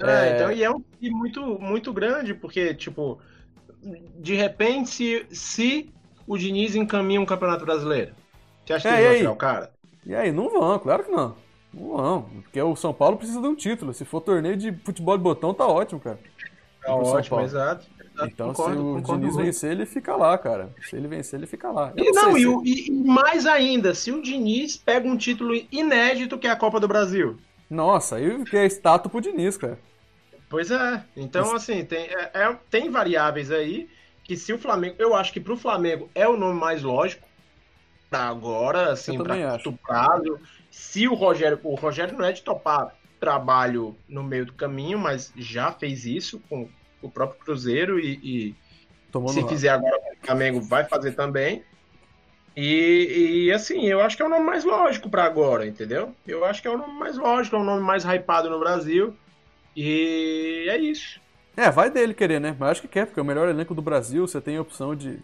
[0.00, 3.20] É, então, e é um time muito, muito grande, porque, tipo,
[3.82, 5.94] de repente, se, se
[6.26, 8.14] o Diniz encaminha um campeonato brasileiro,
[8.64, 9.16] você acha que É, eles e vão aí?
[9.16, 9.74] tirar o cara?
[10.06, 11.43] E aí, não vão, claro que não.
[11.74, 13.92] Não porque o São Paulo precisa de um título.
[13.92, 16.18] Se for torneio de futebol de botão, tá ótimo, cara.
[16.80, 17.86] Tá pro ótimo, exato.
[18.22, 19.46] Então, concordo, se o concordo Diniz muito.
[19.46, 20.72] vencer, ele fica lá, cara.
[20.88, 21.92] Se ele vencer, ele fica lá.
[21.96, 25.08] Eu E não, sei e, se- o- e- e mais ainda, se o Diniz pega
[25.08, 27.36] um título inédito que é a Copa do Brasil.
[27.68, 29.78] Nossa, aí que é estátua pro Diniz, cara.
[30.48, 31.02] Pois é.
[31.16, 33.88] Então, assim, tem, é- é- tem variáveis aí
[34.22, 34.94] que se o Flamengo.
[34.98, 37.26] Eu acho que pro Flamengo é o nome mais lógico.
[38.08, 40.38] Pra agora, assim, pra curto prazo.
[40.76, 41.58] Se o Rogério.
[41.62, 46.40] O Rogério não é de topar trabalho no meio do caminho, mas já fez isso
[46.48, 46.68] com
[47.00, 48.54] o próprio Cruzeiro e- e
[49.28, 51.62] se fizer agora com o Flamengo, vai fazer também.
[52.56, 56.14] E, e, assim, eu acho que é o nome mais lógico pra agora, entendeu?
[56.26, 59.16] Eu acho que é o nome mais lógico, é o nome mais hypado no Brasil.
[59.76, 61.20] E é isso.
[61.56, 62.54] É, vai dele querer, né?
[62.58, 64.94] Mas acho que quer, porque é o melhor elenco do Brasil, você tem a opção
[64.94, 65.18] de.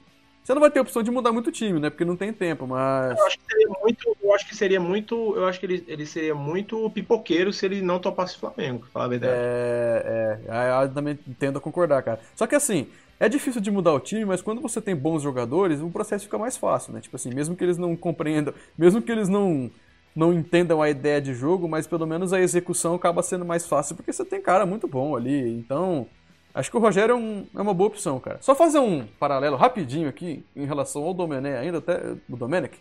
[0.50, 1.90] Você não vai ter opção de mudar muito o time, né?
[1.90, 3.16] Porque não tem tempo, mas.
[3.16, 4.16] Eu acho que seria muito.
[4.20, 5.36] Eu acho que seria muito.
[5.36, 8.88] Eu acho que ele, ele seria muito pipoqueiro se ele não topasse o Flamengo, pra
[8.88, 9.32] falar a verdade.
[9.32, 12.18] É, é, eu também tendo a concordar, cara.
[12.34, 12.88] Só que assim,
[13.20, 16.36] é difícil de mudar o time, mas quando você tem bons jogadores, o processo fica
[16.36, 17.00] mais fácil, né?
[17.00, 19.70] Tipo assim, mesmo que eles não compreendam, mesmo que eles não,
[20.16, 23.94] não entendam a ideia de jogo, mas pelo menos a execução acaba sendo mais fácil,
[23.94, 25.48] porque você tem cara muito bom ali.
[25.48, 26.08] Então,
[26.54, 28.38] acho que o Rogério é, um- é uma boa opção, cara.
[28.40, 32.76] Só fazer um paralelo rapidinho aqui em relação ao Domenech, ainda até o Domenech.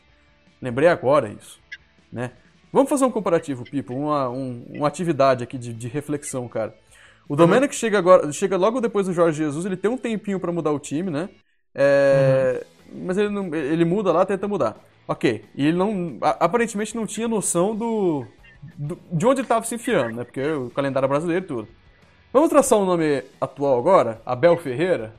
[0.61, 1.59] Lembrei agora isso,
[2.11, 2.31] né?
[2.71, 6.75] Vamos fazer um comparativo, Pipo, uma, um- uma atividade aqui de, de reflexão, cara.
[7.27, 10.51] O Domenech chega agora, chega logo depois do Jorge Jesus, ele tem um tempinho pra
[10.51, 11.29] mudar o time, né?
[11.73, 14.77] É, Mas ele, não- ele muda lá, tenta mudar.
[15.07, 15.45] Ok.
[15.55, 16.17] E ele não.
[16.21, 18.25] aparentemente não tinha noção do.
[18.77, 20.23] do- de onde ele tava se enfiando, né?
[20.23, 21.67] Porque o calendário brasileiro e tudo.
[22.31, 24.21] Vamos traçar um nome atual agora?
[24.25, 25.13] Abel Ferreira?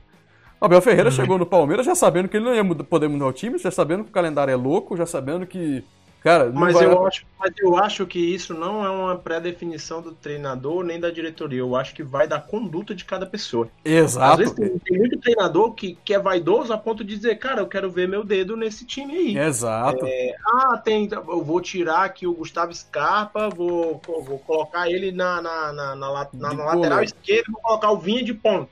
[0.59, 1.15] O Abel Ferreira Uhum.
[1.15, 4.03] chegou no Palmeiras já sabendo que ele não ia poder mudar o time, já sabendo
[4.03, 5.83] que o calendário é louco, já sabendo que.
[6.21, 6.85] Cara, Mas vai...
[6.85, 11.09] eu, acho, mas eu acho que isso não é uma pré-definição do treinador nem da
[11.09, 11.59] diretoria.
[11.59, 13.67] Eu acho que vai da conduta de cada pessoa.
[13.83, 14.37] Às Exato.
[14.37, 17.67] vezes tem, tem muito treinador que, que é vaidoso a ponto de dizer, cara, eu
[17.67, 19.37] quero ver meu dedo nesse time aí.
[19.37, 20.05] Exato.
[20.45, 21.09] Ah, tem.
[21.11, 26.29] Eu vou tirar aqui o Gustavo Scarpa, vou, vou colocar ele na, na, na, na,
[26.33, 28.69] na- lateral esquerda vou colocar o Vinha de ponta.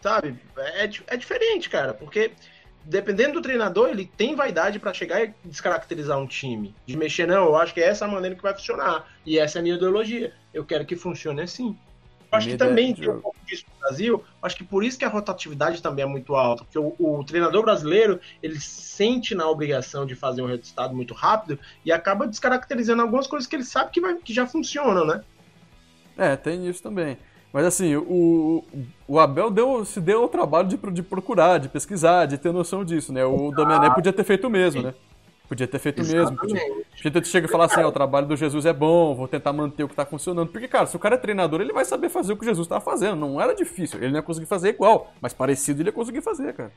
[0.00, 0.36] Sabe?
[0.56, 2.30] É, di- é diferente, cara, porque
[2.88, 6.74] dependendo do treinador, ele tem vaidade pra chegar e descaracterizar um time.
[6.86, 9.06] De mexer, não, eu acho que é essa a maneira que vai funcionar.
[9.26, 10.32] E essa é a minha ideologia.
[10.54, 11.76] Eu quero que funcione assim.
[12.32, 14.24] Eu acho que também de tem um pouco disso no Brasil.
[14.42, 16.64] Acho que por isso que a rotatividade também é muito alta.
[16.64, 21.58] Porque o, o treinador brasileiro, ele sente na obrigação de fazer um resultado muito rápido
[21.84, 25.22] e acaba descaracterizando algumas coisas que ele sabe que, vai, que já funcionam, né?
[26.16, 27.18] É, tem isso também.
[27.52, 28.62] Mas assim, o,
[29.06, 32.84] o Abel deu, se deu ao trabalho de, de procurar, de pesquisar, de ter noção
[32.84, 33.24] disso, né?
[33.24, 34.94] O Domenech podia ter feito o mesmo, né?
[35.48, 36.36] Podia ter feito o mesmo.
[36.36, 36.60] Podia,
[36.94, 39.50] podia ter chega e falar assim, ó, o trabalho do Jesus é bom, vou tentar
[39.54, 40.48] manter o que tá funcionando.
[40.48, 42.68] Porque, cara, se o cara é treinador, ele vai saber fazer o que o Jesus
[42.68, 43.16] tava fazendo.
[43.16, 43.98] Não era difícil.
[43.98, 46.70] Ele não ia conseguir fazer igual, mas parecido ele ia conseguir fazer, cara.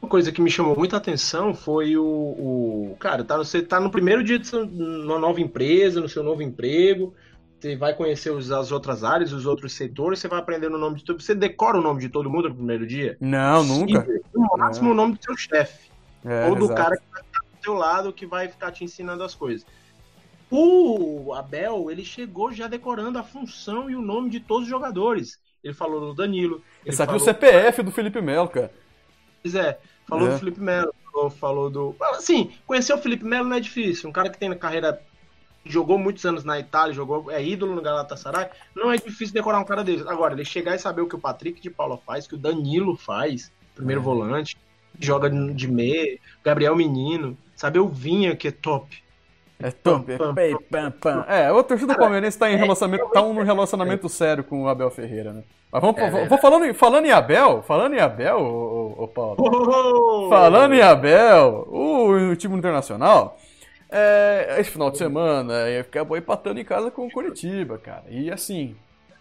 [0.00, 2.02] Uma coisa que me chamou muita atenção foi o.
[2.04, 6.22] o- cara, tá, você tá no primeiro dia de sua- numa nova empresa, no seu
[6.22, 7.12] novo emprego.
[7.60, 10.96] Você vai conhecer os- as outras áreas, os outros setores, você vai aprender o nome
[10.98, 11.20] de todo.
[11.20, 13.16] Você decora o nome de todo mundo no primeiro dia?
[13.20, 14.06] Não, nunca.
[14.08, 15.90] E, no máximo o nome do seu chefe.
[16.24, 16.80] É, ou do exato.
[16.80, 19.66] cara que vai ficar do seu lado, que vai ficar te ensinando as coisas.
[20.50, 25.38] O Abel, ele chegou já decorando a função e o nome de todos os jogadores.
[25.62, 26.56] Ele falou do Danilo.
[26.56, 28.72] Ele Ele sabia o falou, CPF do Felipe Melo, cara.
[29.42, 30.30] Pois é, falou É.
[30.32, 31.96] do Felipe Melo, falou, falou do.
[32.12, 34.08] Assim, conhecer o Felipe Melo não é difícil.
[34.08, 35.00] Um cara que tem na carreira.
[35.64, 38.48] Jogou muitos anos na Itália, jogou, é ídolo no Galatasaray.
[38.74, 40.08] Não é difícil decorar um cara desse.
[40.08, 42.96] Agora, ele chegar e saber o que o Patrick de Paula faz, que o Danilo
[42.96, 44.04] faz, primeiro É.
[44.04, 44.56] volante,
[44.98, 48.96] joga de meia, Gabriel Menino, saber o Vinha, que é top.
[49.60, 51.24] É top, é Pam, pei, pam, pam.
[51.28, 54.68] É, o torcida do Palmeirense tá em é, relacionamento, tá um relacionamento sério com o
[54.68, 55.42] Abel Ferreira, né?
[55.70, 59.08] Mas vamos, É vou, falando, em- falando em Abel, falando em Abel, ô, ô, ô
[59.08, 59.36] Paulo.
[59.40, 60.28] Oh!
[60.30, 63.36] Falando em Abel, o, o time internacional,
[63.90, 68.04] é, esse final de semana acabou empatando em casa com o Curitiba, cara.
[68.08, 68.76] E assim,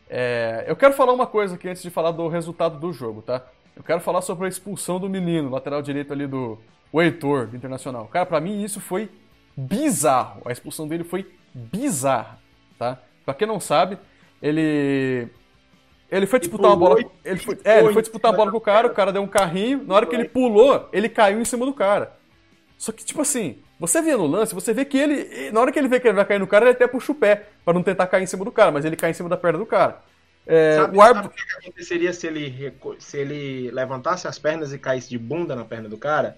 [0.10, 3.44] é, eu quero falar uma coisa aqui antes de falar do resultado do jogo, tá?
[3.76, 6.58] Eu quero falar sobre a expulsão do menino, lateral direito ali do
[6.92, 8.08] o Heitor, do Internacional.
[8.08, 9.10] Cara, pra mim isso foi
[9.56, 10.42] bizarro.
[10.46, 12.40] A expulsão dele foi bizarra,
[12.78, 13.00] tá?
[13.26, 13.98] Pra quem não sabe,
[14.42, 15.28] ele
[16.10, 17.00] ele foi disputar uma bola.
[17.24, 19.28] Ele foi, é, ele foi disputar a bola com o cara, o cara deu um
[19.28, 22.14] carrinho, na hora que ele pulou, ele caiu em cima do cara.
[22.78, 25.52] Só que, tipo assim, você vê no lance, você vê que ele.
[25.52, 27.16] Na hora que ele vê que ele vai cair no cara, ele até puxa o
[27.16, 29.38] pé, pra não tentar cair em cima do cara, mas ele cai em cima da
[29.38, 30.02] perna do cara.
[30.46, 31.30] É, Sabe, o árbitro.
[31.38, 35.56] sabe o que aconteceria se ele, se ele levantasse as pernas e caísse de bunda
[35.56, 36.38] na perna do cara?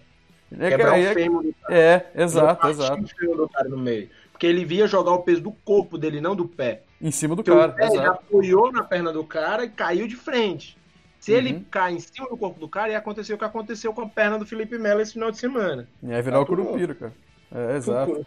[0.57, 1.77] É, Quebrar é, o fêmur do cara.
[1.77, 3.03] é, exato, exato.
[3.03, 4.09] o fêmur do cara no meio.
[4.31, 6.81] Porque ele via jogar o peso do corpo dele, não do pé.
[6.99, 8.09] Em cima do Porque cara, o pé ele exato.
[8.09, 10.75] apoiou na perna do cara e caiu de frente.
[11.19, 11.37] Se Uhum.
[11.37, 14.07] ele cai em cima do corpo do cara, ia acontecer o que aconteceu com a
[14.09, 15.87] perna do Felipe Melo esse final de semana.
[16.03, 17.13] Aí virar o Tá tudo Curupira, cara.
[17.53, 18.25] É, exato.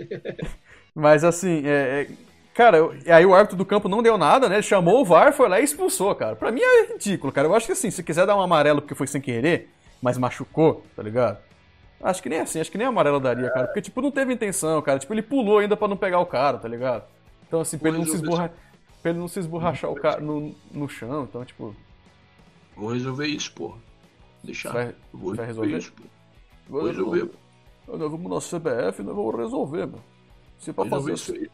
[0.94, 2.08] Mas assim, é, é,
[2.54, 2.78] cara,
[3.14, 4.56] aí o árbitro do campo não deu nada, né?
[4.56, 6.34] Ele chamou o VAR, foi lá e expulsou, cara.
[6.36, 7.46] Pra mim é ridículo, cara.
[7.46, 9.68] Eu acho que assim, se quiser dar um amarelo porque foi sem querer,
[10.00, 11.38] mas machucou, tá ligado?
[12.02, 13.66] Acho que nem assim, acho que nem amarelo daria, cara.
[13.66, 14.98] Porque, tipo, não teve intenção, cara.
[14.98, 17.04] Tipo, ele pulou ainda pra não pegar o cara, tá ligado?
[17.46, 18.50] Então, assim, pra ele não se esborrar.
[19.02, 21.74] Pra ele não se esborrachar o cara no, no chão, então, tipo.
[22.76, 23.78] Vou resolver isso, porra.
[24.44, 24.72] Deixar.
[24.72, 25.78] Vai- Vou vai resolver?
[25.78, 26.08] isso, porra.
[26.68, 27.30] Vou resolver.
[27.86, 30.00] Nós vamos na CBF e nós vamos resolver, meu.
[30.58, 31.48] Se pra fazer isso aí.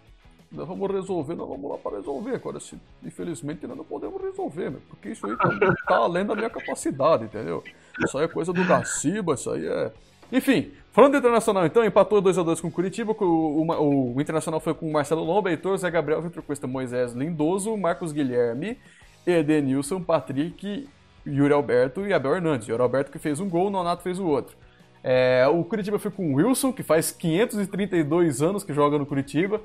[0.51, 2.35] nós vamos resolver, nós vamos lá para resolver.
[2.35, 5.49] Agora, se, infelizmente, nós não podemos resolver, meu, porque isso aí tá,
[5.87, 7.63] tá além da minha capacidade, entendeu?
[8.03, 9.93] Isso aí é coisa do Gaciba, isso aí é.
[10.33, 13.13] Enfim, falando do Internacional, então, empatou 2x2 com o Curitiba.
[13.13, 17.13] O, o, o Internacional foi com o Marcelo Lomba, Heitor, Zé Gabriel, Vitor Cuesta, Moisés
[17.13, 18.79] Lindoso, Marcos Guilherme,
[19.27, 20.89] Edenilson, Patrick,
[21.27, 22.67] Yuri Alberto e Abel Hernandes.
[22.67, 24.57] Yuri Alberto que fez um gol, Nonato fez o outro.
[25.03, 29.61] É, o Curitiba foi com o Wilson, que faz 532 anos que joga no Curitiba.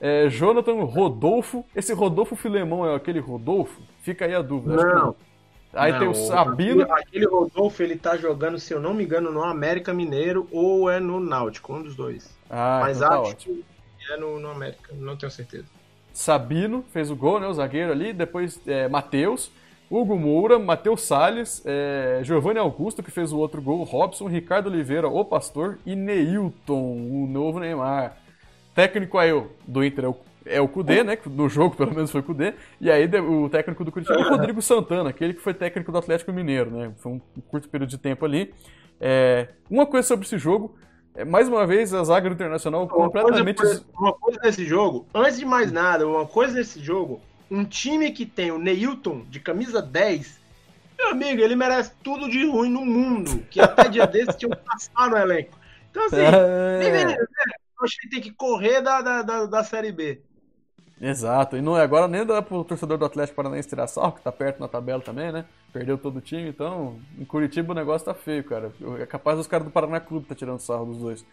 [0.00, 1.64] É, Jonathan Rodolfo.
[1.74, 3.82] Esse Rodolfo Filemão é aquele Rodolfo?
[4.00, 4.76] Fica aí a dúvida.
[4.76, 5.16] acho que Não.
[5.74, 6.82] Aí Não, tem o Sabino.
[6.82, 10.88] Aquele, aquele Rodolfo, ele tá jogando, se eu não me engano, no América Mineiro ou
[10.88, 12.34] é no Náutico, um dos dois.
[12.48, 13.56] Ah, Mas então tá acho ótimo.
[13.56, 15.66] que é no, no América, não tenho certeza.
[16.12, 17.46] Sabino fez o gol, né?
[17.46, 18.12] O zagueiro ali.
[18.12, 19.52] Depois é, Matheus,
[19.90, 25.08] Hugo Moura, Matheus Salles, é, Giovanni Augusto, que fez o outro gol, Robson, Ricardo Oliveira,
[25.08, 28.16] o Pastor e Neilton, o novo Neymar.
[28.74, 29.30] Técnico aí
[29.66, 31.16] do Inter é o, é o Cudê, né?
[31.26, 32.54] No jogo, pelo menos, foi o Cudê.
[32.80, 35.98] E aí o técnico do Curitiba é o Rodrigo Santana, aquele que foi técnico do
[35.98, 36.92] Atlético Mineiro, né?
[36.98, 38.52] Foi um curto período de tempo ali.
[39.00, 40.76] É, uma coisa sobre esse jogo,
[41.14, 43.62] é, mais uma vez, a zaga do Internacional Uma coisa, completamente.
[43.98, 47.20] uma coisa nesse jogo, antes de mais nada, uma coisa nesse jogo,
[47.50, 50.40] um time que tem o Neilton de camisa 10,
[50.98, 55.10] meu amigo, ele merece tudo de ruim no mundo, que até dia desses tinham passado
[55.12, 55.58] no elenco.
[55.90, 56.42] Então, assim,
[56.78, 57.18] nem É, né?
[57.80, 60.22] eu acho que tem que correr da, da, da, da Série B.
[61.00, 61.56] exato.
[61.56, 64.32] E não é agora nem dá pro torcedor do Atlético Paranaense tirar sarro, que tá
[64.32, 65.44] perto na tabela também, né?
[65.72, 68.72] Perdeu todo o time, então em Curitiba o negócio tá feio, cara.
[69.00, 71.24] É capaz dos caras do Paraná Clube tá tirando sarro dos dois.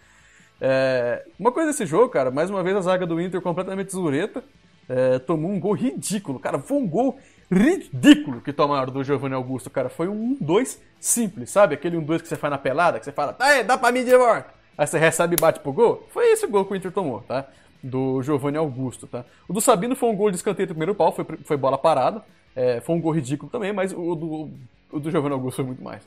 [0.61, 4.43] É, uma coisa desse jogo, cara, mais uma vez a zaga do Inter completamente zureta.
[4.87, 6.59] É, tomou um gol ridículo, cara.
[6.59, 7.17] Foi um gol
[7.51, 9.89] ridículo que tomaram do Giovanni Augusto, cara.
[9.89, 11.75] Foi um 1-2 simples, sabe?
[11.75, 14.03] Aquele 1-2 que você faz na pelada, que você fala, tá aí, dá pra mim
[14.03, 14.53] de volta.
[14.77, 16.07] Aí você recebe e bate pro gol.
[16.11, 17.47] Foi esse o gol que o Inter tomou, tá?
[17.81, 19.23] Do Giovanni Augusto, tá?
[19.47, 22.23] O do Sabino foi um gol de escanteio do primeiro pau, foi, foi bola parada.
[22.55, 24.49] É, foi um gol ridículo também, mas o do,
[24.91, 26.01] o do Giovanni Augusto foi muito mais.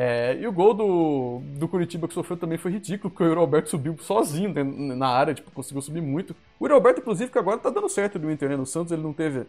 [0.00, 3.40] É, e o gol do, do Curitiba que sofreu também foi ridículo, porque o Yuri
[3.40, 6.36] Alberto subiu sozinho dentro- na área, tipo, conseguiu subir muito.
[6.60, 8.56] O Yuri Alberto, inclusive, que agora tá dando certo no Inter, né?
[8.56, 9.44] No Santos ele não teve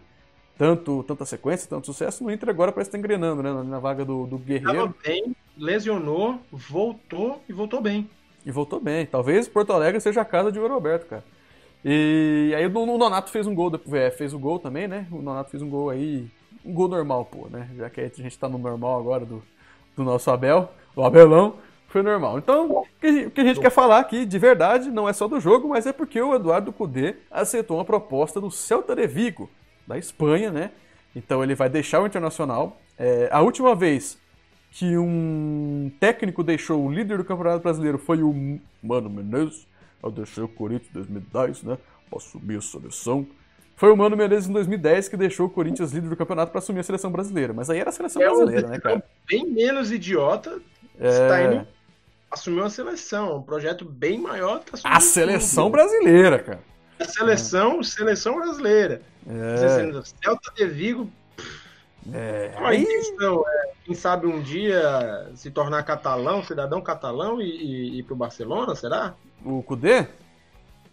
[0.57, 2.23] tanto, tanta sequência, tanto sucesso.
[2.23, 3.53] No Inter agora parece que tá engrenando, né?
[3.53, 4.95] Na, na vaga do, do Tava Guerreiro.
[5.05, 8.09] bem, lesionou, voltou e voltou bem.
[8.43, 9.05] E voltou bem.
[9.05, 11.23] Talvez Porto Alegre seja a casa de Yuri Alberto, cara.
[11.85, 15.05] E aí o, Nonato fez um gol, é, fez o gol também, né?
[15.11, 16.27] O Nonato fez um gol aí,
[16.65, 17.69] um gol normal, pô, né?
[17.77, 19.43] Já que a gente tá no normal agora do,
[19.99, 21.55] do nosso Abel, o Abelão,
[21.89, 22.37] foi normal.
[22.37, 25.69] Então, o que, a gente quer falar aqui, de verdade, não é só do jogo,
[25.69, 29.49] mas é porque o Eduardo Cudê aceitou uma proposta do Celta de Vigo,
[29.85, 30.71] da Espanha, né?
[31.15, 32.79] Então ele vai deixar o Internacional.
[32.97, 34.17] É, a última vez
[34.71, 39.67] que um técnico deixou o líder do Campeonato Brasileiro foi o Mano Menezes.
[40.01, 41.77] Eu deixei o Corinthians em 2010, né?
[42.09, 43.27] Pra assumir a seleção.
[43.79, 46.81] Foi o Mano Menezes em 2010 que deixou o Corinthians líder do campeonato pra assumir
[46.81, 47.53] a seleção brasileira.
[47.53, 49.01] Mas aí era a seleção É brasileira, né, cara?
[49.25, 50.59] Bem menos idiota,
[50.99, 51.09] É.
[51.09, 51.67] você tá indo
[52.29, 56.59] assumir uma seleção, um projeto bem maior que assumir A seleção brasileira, cara.
[56.99, 59.01] A seleção, seleção brasileira.
[59.25, 60.01] É.
[60.21, 61.09] Celta de Vigo,
[62.13, 62.51] é.
[62.57, 67.99] a Aí, intenção é, quem sabe um dia se tornar catalão, cidadão catalão e, e
[67.99, 69.13] ir pro Barcelona, será?
[69.45, 70.05] o Cudê?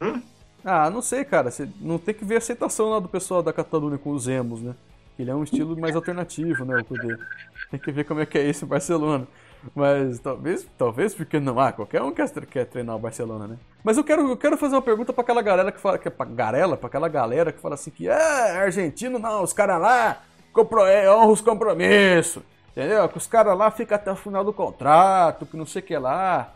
[0.00, 0.22] Hum?
[0.68, 1.48] Ah, não sei, cara.
[1.48, 4.60] Você não tem que ver a aceitação lá do pessoal da Catalunha com os emos,
[4.60, 4.74] né?
[5.16, 7.70] Ele é um estilo mais alternativo, né, o.
[7.70, 9.26] Tem que ver como é que é esse Barcelona.
[9.74, 13.56] Mas talvez, talvez porque não há, qualquer um quer, quer treinar o Barcelona, né?
[13.82, 16.10] Mas eu quero, eu quero fazer uma pergunta pra aquela galera que fala, que é
[16.10, 20.22] pra garela, pra aquela galera que fala assim que é argentino não, os caras lá
[20.52, 23.08] compro, é, honram os compromissos, entendeu?
[23.08, 25.96] Que os caras lá ficam até o final do contrato, que não sei o que
[25.96, 26.55] lá.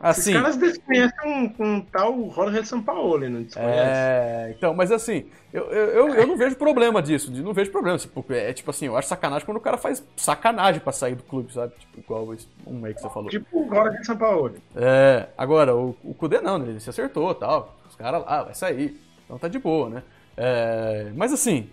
[0.00, 3.72] Assim, Os caras desconhecem um, um tal Jorge Sampaoli, não desconhece?
[3.74, 7.98] é, então, mas assim, eu, eu, eu, eu não vejo problema disso, não vejo problema.
[7.98, 11.24] Tipo, é tipo assim, eu acho sacanagem quando o cara faz sacanagem pra sair do
[11.24, 11.72] clube, sabe?
[11.78, 12.28] Tipo, igual
[12.66, 13.28] um aí que você falou.
[13.28, 14.62] Tipo o Jorge Sampaoli.
[14.76, 16.68] É, agora, o, o Kudê não, né?
[16.68, 17.76] Ele se acertou tal.
[17.88, 19.00] Os caras lá, vai sair.
[19.24, 20.02] Então tá de boa, né?
[20.36, 21.68] É, mas assim,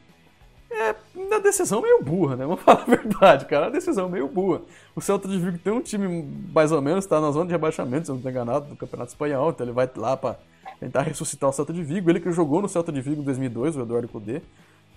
[0.75, 2.45] é uma decisão meio burra, né?
[2.45, 3.65] Vamos falar a verdade, cara.
[3.65, 4.61] É uma decisão meio burra.
[4.95, 8.05] O Celta de Vigo tem um time, mais ou menos, tá na zona de rebaixamento,
[8.05, 9.49] se não tô enganado, do Campeonato Espanhol.
[9.49, 10.37] Então ele vai lá pra
[10.79, 12.09] tentar ressuscitar o Celta de Vigo.
[12.09, 14.41] Ele que jogou no Celta de Vigo em 2002, o Eduardo Cudê.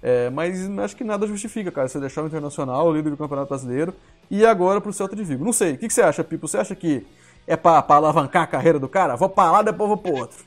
[0.02, 3.48] É, mas acho que nada justifica, cara, você deixar o Internacional, o líder do Campeonato
[3.48, 3.92] Brasileiro,
[4.30, 5.44] e agora pro Celta de Vigo.
[5.44, 6.46] Não sei, o que, que você acha, Pipo?
[6.46, 7.04] Você acha que
[7.46, 9.16] é pra, pra alavancar a carreira do cara?
[9.16, 10.38] Vou pra lá, depois vou pro outro.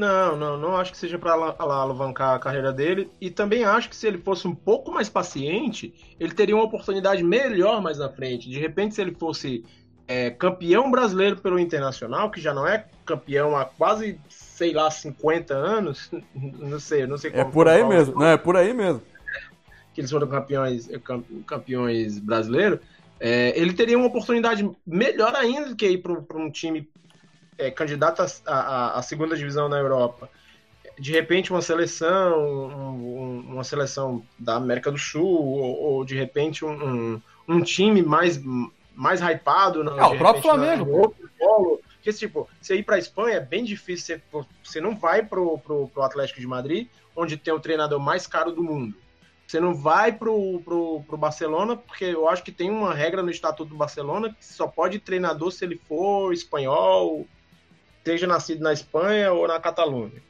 [0.00, 3.10] Não, não, não acho que seja para alavancar a carreira dele.
[3.20, 7.22] E também acho que se ele fosse um pouco mais paciente, ele teria uma oportunidade
[7.22, 8.48] melhor mais na frente.
[8.48, 9.62] De repente, se ele fosse
[10.08, 15.52] é, campeão brasileiro pelo Internacional, que já não é campeão há quase, sei lá, 50
[15.54, 19.02] anos, não sei, não sei É como- por aí mesmo, não, é por aí mesmo.
[19.92, 22.80] que eles foram campeões, cam- campeões brasileiros,
[23.20, 26.88] é, ele teria uma oportunidade melhor ainda do que ir para um time
[27.60, 30.28] é, candidato à- segunda divisão na Europa.
[30.98, 36.14] De repente, uma seleção, um- um- uma seleção da América do Sul, ou, ou, de
[36.14, 38.40] repente um, um, time mais,
[38.94, 39.82] mais hypado.
[39.84, 41.80] Não, Ah, o próprio na- Flamengo, outro polo.
[41.96, 44.20] Porque, tipo, você ir para Espanha é bem difícil.
[44.32, 48.26] Você, você não vai pro, pro, pro Atlético de Madrid, onde tem o treinador mais
[48.26, 48.94] caro do mundo.
[49.46, 53.30] Você não vai pro, pro, pro Barcelona, porque eu acho que tem uma regra no
[53.30, 57.26] Estatuto do Barcelona que só pode treinador se ele for espanhol,
[58.04, 60.22] seja nascido na Espanha ou na Catalunha.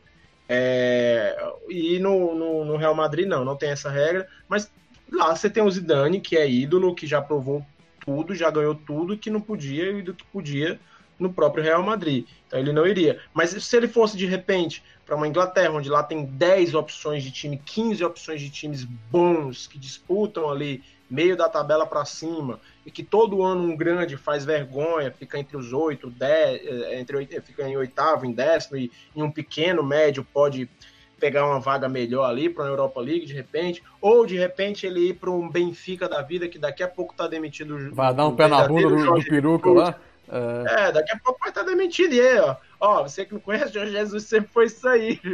[0.49, 1.37] É,
[1.69, 4.71] e no, no, no Real Madrid não, não tem essa regra, mas
[5.11, 7.65] lá você tem o Zidane, que é ídolo, que já provou
[8.05, 10.81] tudo, já ganhou tudo que não podia e do que podia
[11.19, 12.27] no próprio Real Madrid.
[12.47, 13.21] Então ele não iria.
[13.33, 17.31] Mas se ele fosse de repente para uma Inglaterra, onde lá tem 10 opções de
[17.31, 22.91] time, 15 opções de times bons que disputam ali meio da tabela para cima, e
[22.91, 27.43] que todo ano um grande faz vergonha, fica entre os oito, dez, eh, entre oito,
[27.43, 30.71] fica em oitavo, em décimo, e, e um pequeno médio pode
[31.19, 35.11] pegar uma vaga melhor ali para a Europa League de repente, ou de repente ele
[35.11, 38.35] ir para um Benfica da vida que daqui a pouco tá demitido Vai dar um
[38.35, 39.95] pé na bunda do, do peruca lá.
[40.31, 42.15] É, É, daqui a pouco vai estar demitido.
[42.15, 45.21] E aí, ó, ó, você que não conhece, Jorge Jesus sempre foi isso aí.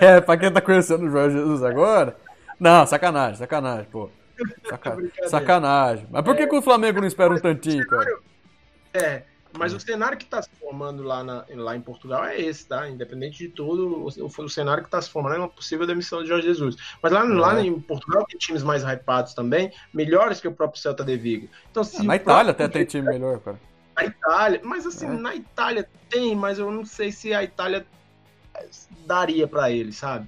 [0.00, 2.16] É, pra quem tá conhecendo o Jorge Jesus agora.
[2.58, 4.10] Não, sacanagem, sacanagem, pô.
[4.68, 5.28] Saca- Brincadeira.
[5.28, 6.06] Sacanagem.
[6.10, 8.18] Mas por que, que o Flamengo não espera um tantinho, cara?
[8.94, 9.22] É,
[9.56, 12.88] mas o cenário que está se formando lá, na- lá em Portugal é esse, tá?
[12.88, 16.28] Independente de tudo, o, o- cenário que está se formando é uma possível demissão de
[16.28, 16.76] Jorge Jesus.
[17.02, 17.64] Mas lá, lá É.
[17.64, 21.48] em Portugal tem times mais hypados também, melhores que o próprio Celta de Vigo.
[21.70, 23.58] Então, se Ah, Na Itália até tem time melhor, cara.
[23.96, 25.10] Na Itália, mas assim, É.
[25.10, 27.84] na Itália tem, mas eu não sei se a Itália
[29.06, 30.26] daria pra ele, sabe?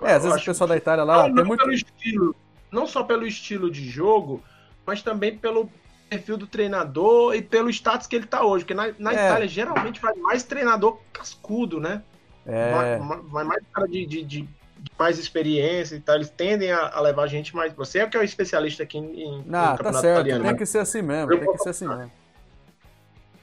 [0.00, 1.60] É, às vezes o pessoal da que- Itália lá não, tem muito.
[1.60, 2.34] pelo estilo,
[2.72, 4.42] não só pelo estilo de jogo,
[4.86, 5.70] mas também pelo
[6.08, 8.64] perfil do treinador e pelo status que ele tá hoje.
[8.64, 9.14] Porque na, na É.
[9.14, 12.02] Itália geralmente vai mais treinador cascudo, né?
[12.46, 14.48] É, Vai, vai mais cara de, de- de-
[14.98, 16.16] mais experiência e tal.
[16.16, 17.72] Eles tendem a, a levar gente mais.
[17.74, 20.16] Você é que é o especialista aqui em, em não, tá campeonato certo.
[20.18, 20.42] italiano.
[20.42, 22.10] Tem mas- que ser assim mesmo, tem que ser assim mesmo.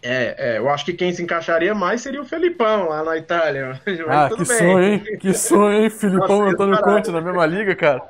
[0.01, 3.81] É, é, eu acho que quem se encaixaria mais seria o Felipão lá na Itália.
[3.85, 4.57] Mas Ah, tudo que bem.
[4.57, 5.17] sonho, hein?
[5.19, 5.89] Que sonho, hein?
[5.91, 6.81] Filipão e Antônio.
[6.81, 8.01] Conte na mesma liga, cara.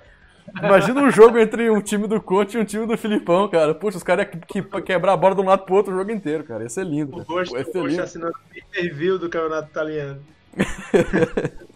[0.58, 3.74] Imagina um jogo entre um time do Conte e um time do Filipão, cara.
[3.76, 6.12] Puxa, os caras que, que, quebrar a bola de um lado pro outro o jogo
[6.12, 6.64] inteiro, cara.
[6.64, 7.18] Ia ser lindo.
[7.28, 8.02] O Ia ser rosto lindo.
[8.02, 10.22] assinando o interview do campeonato italiano.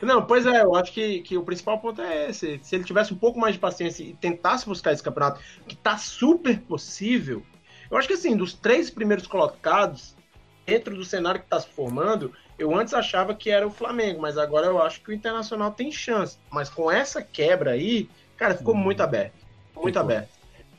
[0.00, 2.58] Não, pois é, eu acho que, que o principal ponto é esse.
[2.62, 5.98] Se ele tivesse um pouco mais de paciência e tentasse buscar esse campeonato, que tá
[5.98, 7.42] super possível,
[7.90, 10.16] eu acho que assim, dos três primeiros colocados,
[10.64, 14.36] dentro do cenário que tá se formando, eu antes achava que era o Flamengo, mas
[14.36, 16.38] agora eu acho que o Internacional tem chance.
[16.50, 19.34] Mas com essa quebra aí, cara, ficou muito aberto.
[19.74, 20.02] Muito Ficou.
[20.02, 20.28] aberto.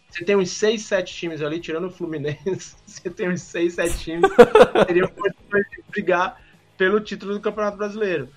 [0.09, 3.99] Você tem uns 6, 7 times ali, tirando o Fluminense, você tem uns 6, 7
[3.99, 6.41] times que teriam condições de brigar
[6.77, 8.27] pelo título do Campeonato Brasileiro.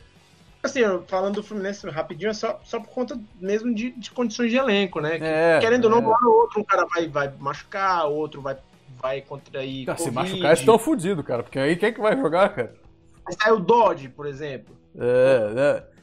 [0.62, 4.56] Assim, falando do Fluminense rapidinho, é só, só por conta mesmo de, de condições de
[4.56, 5.18] elenco, né?
[5.20, 6.00] É, Querendo ou não, é.
[6.02, 8.56] uma hora ou outra, um cara vai, vai machucar, outro vai,
[9.00, 9.86] vai contrair.
[9.86, 10.20] Cara, se Covid.
[10.20, 11.42] machucar, eles estão fodidos, cara.
[11.42, 12.74] Porque aí quem é que vai jogar, cara?
[13.26, 14.76] Aí sai o Dodge, por exemplo.
[14.98, 15.52] É,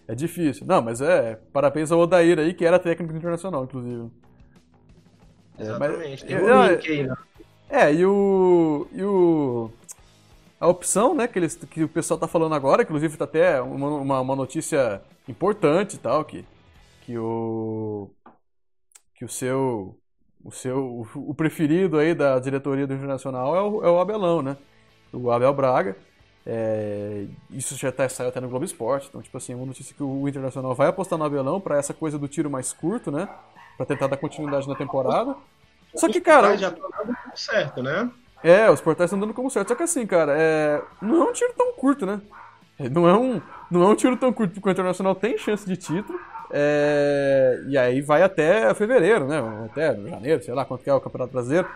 [0.07, 0.65] é, é difícil.
[0.65, 1.39] Não, mas é.
[1.53, 4.09] Parabéns ao Odair aí, que era técnico internacional, inclusive.
[5.57, 6.09] É, Exatamente.
[6.09, 7.15] mas- Tem é, um link aí, né?
[7.69, 8.87] É, e o.
[8.91, 9.69] E o.
[10.59, 13.87] A opção, né, que, eles, que o pessoal tá falando agora, inclusive tá até uma,
[13.87, 16.43] uma, uma notícia importante e tal, que,
[17.01, 18.09] que o.
[19.15, 19.97] Que o seu.
[20.43, 21.05] O seu.
[21.15, 24.57] O preferido aí da diretoria do Internacional é o, é o Abelão, né?
[25.13, 25.95] O Abel Braga.
[26.45, 29.07] É, isso já tá, saiu até no Globo Esporte.
[29.09, 32.17] Então, tipo assim, uma notícia que o Internacional vai apostar no Abelão pra essa coisa
[32.17, 33.27] do tiro mais curto, né?
[33.77, 35.35] Pra tentar dar continuidade na temporada.
[35.95, 36.57] Só que, cara.
[36.57, 38.09] Já tá dando certo, né?
[38.43, 39.69] É, os portais estão dando como certo.
[39.69, 40.81] Só que assim, cara, é...
[41.01, 42.21] não é um tiro tão curto, né?
[42.91, 45.75] Não é um, não é um tiro tão curto, porque o Internacional tem chance de
[45.75, 46.17] título.
[46.49, 49.39] é, E aí vai até fevereiro, né?
[49.65, 51.67] Até janeiro, sei lá quanto que é o Campeonato Brasileiro.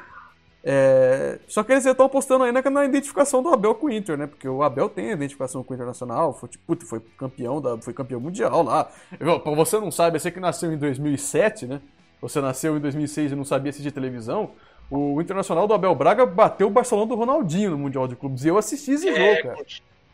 [0.66, 4.28] É, Só que eles estão apostando ainda na identificação do Abel com o Inter, né?
[4.28, 7.94] Porque o Abel tem a identificação com o Internacional, foi, tipo, foi campeão da, foi
[7.94, 8.90] campeão mundial lá.
[9.20, 11.82] Pra você não sabe, você que nasceu em 2007, né?
[12.22, 14.52] Você nasceu em 2006 e não sabia assistir televisão.
[14.90, 18.46] O Internacional do Abel Braga bateu o Barcelona do Ronaldinho no Mundial de Clubes.
[18.46, 19.56] E eu assisti esse É, jogo, cara.
[19.56, 19.64] com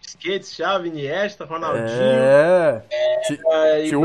[0.02, 2.84] Skates, Xavi, Iniesta, Ronaldinho, É.
[2.90, 4.02] É, Tio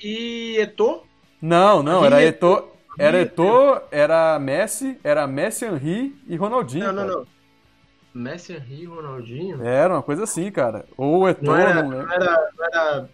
[0.00, 1.02] e Eto'o.
[1.40, 2.68] Não, não, era Eto'o,
[2.98, 6.86] era Eto'o, era Messi, era Messi, Henry e Ronaldinho.
[6.86, 7.16] Não, não, cara.
[7.20, 7.26] não.
[8.14, 9.62] Messi, Henry, Ronaldinho.
[9.64, 10.84] Era uma coisa assim, cara.
[10.96, 12.12] Ou Eto'o, Não era, não não lembro.
[12.12, 13.08] era, não era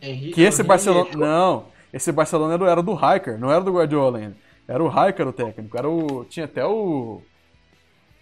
[0.00, 1.10] Henry, Que esse Henry, Barcelona.
[1.16, 4.36] Não, esse Barcelona era, era do Hiker, não era do Guardiola ainda.
[4.68, 5.76] Era o Hiker o técnico.
[5.76, 6.24] Era o.
[6.26, 7.22] Tinha até o.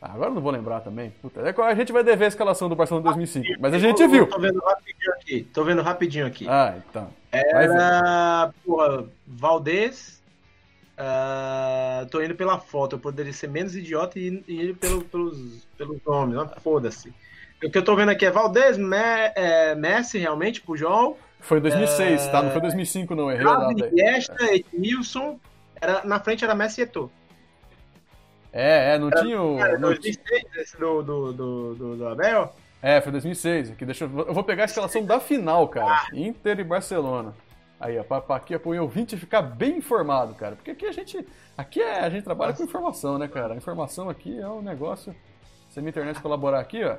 [0.00, 1.10] Ah, agora eu não vou lembrar também.
[1.20, 3.60] Puta, é que a gente vai dever a escalação do Barcelona 2005.
[3.60, 4.26] Mas a gente viu.
[4.28, 5.42] Tô vendo rapidinho aqui.
[5.52, 6.46] Tô vendo rapidinho aqui.
[6.48, 7.08] Ah, então.
[7.32, 10.17] Era, porra, Valdez.
[10.98, 12.96] Ah, tô indo pela foto.
[12.96, 16.50] Eu poderia ser menos idiota e ir, ir pelo, pelos, pelos nomes.
[16.62, 17.12] Foda-se.
[17.62, 18.96] O que eu tô vendo aqui é Valdez, Me-
[19.34, 21.18] é, Messi, realmente, Pujol.
[21.40, 22.42] Foi em 2006, tá?
[22.42, 23.30] Não foi 2005, não.
[23.30, 23.88] Errei a data.
[23.88, 25.38] Iniesta, Edmilson.
[25.80, 27.10] Era, na frente era Messi e Eto'o.
[28.52, 29.58] É, é, não tinha o.
[29.78, 32.52] Não 2006, esse do, do, do, do, do Abel.
[32.82, 33.72] É, foi 2006.
[33.72, 36.06] Aqui, deixa eu, eu vou pegar a escalação da final, cara.
[36.12, 37.34] Inter e Barcelona.
[37.80, 40.56] Aí, ó, pra, aqui, pro ouvinte ficar bem informado, cara.
[40.56, 41.24] Porque aqui a gente.
[41.56, 43.54] Aqui é, a gente trabalha com informação, né, cara?
[43.54, 45.14] A informação aqui é um negócio.
[45.70, 46.96] Se a minha internet colaborar aqui, ó.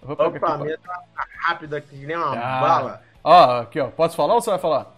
[0.00, 1.02] Eu vou pegar Opa, aqui, a minha tá
[1.38, 2.60] rápida que nem uma Ah.
[2.60, 3.02] bala.
[3.24, 3.88] Ó, aqui, ó.
[3.88, 4.94] Posso falar ou você vai falar?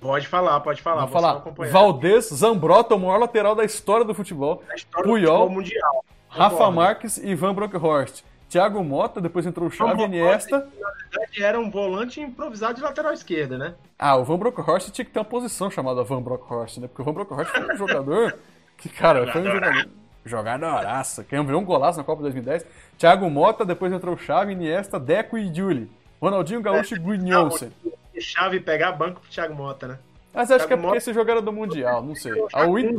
[0.00, 1.06] Pode falar, pode falar.
[1.06, 1.70] Vou falar.
[1.70, 4.62] Valdez Zambrota, o maior lateral da história do futebol.
[4.68, 6.04] A história Puyol, do futebol mundial.
[6.28, 6.72] Rafa Concordo.
[6.72, 8.24] Marques e Ivan Brockhorst.
[8.52, 10.58] Thiago Mota, depois entrou o Xavi Iniesta.
[10.78, 13.74] Na verdade, era um volante improvisado de lateral esquerda, né?
[13.98, 16.86] Ah, o Van Brockhorst tinha que ter uma posição chamada Van Brockhorst, né?
[16.86, 18.38] Porque o Van Brockhorst foi um jogador
[18.76, 19.88] que, cara, foi um jogador.
[20.22, 21.24] Jogadoraça.
[21.24, 22.66] Quem viu um golaço na Copa 2010.
[22.98, 25.90] Thiago Mota, depois entrou o Xavi, Iniesta, Deco e Juli.
[26.20, 27.72] Ronaldinho Gaúcho e Guignolsen.
[28.14, 29.98] E chave pegar banco pro Thiago Mota, né?
[30.34, 32.32] Mas acho que é Thiago porque Mota- esse jogo era do Mundial, não sei.
[32.32, 32.98] Eu Ah, o, né,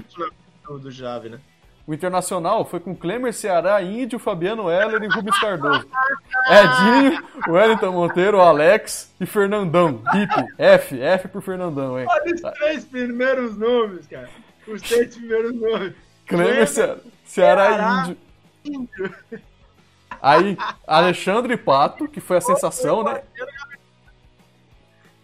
[0.79, 1.39] do, Jave, né?
[1.85, 5.85] O Internacional foi com Klemer, Ceará, Índio, Fabiano Heller e Rubens Cardoso.
[6.49, 10.01] Edinho, Wellington Monteiro, Alex e Fernandão.
[10.13, 10.53] Hip.
[10.57, 11.01] F.
[11.01, 12.05] F por Fernandão, hein?
[12.09, 14.29] Olha os três primeiros nomes, cara.
[14.65, 15.93] Os três primeiros nomes.
[16.25, 18.15] Klemer, Ceará, Ceará Ceará.
[18.63, 19.15] Índio.
[20.21, 20.57] Aí,
[20.87, 23.21] Alexandre Pato, que foi a sensação, né?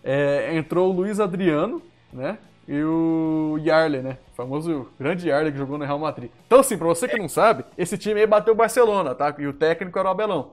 [0.03, 1.82] É, entrou o Luiz Adriano,
[2.12, 2.38] né?
[2.72, 4.20] E o Yarley, né?
[4.32, 6.30] O famoso grande Yarley que jogou no Real Madrid.
[6.45, 9.34] Então, assim, pra você que não sabe, esse time aí bateu o Barcelona, tá?
[9.39, 10.51] E o técnico era o Abelão.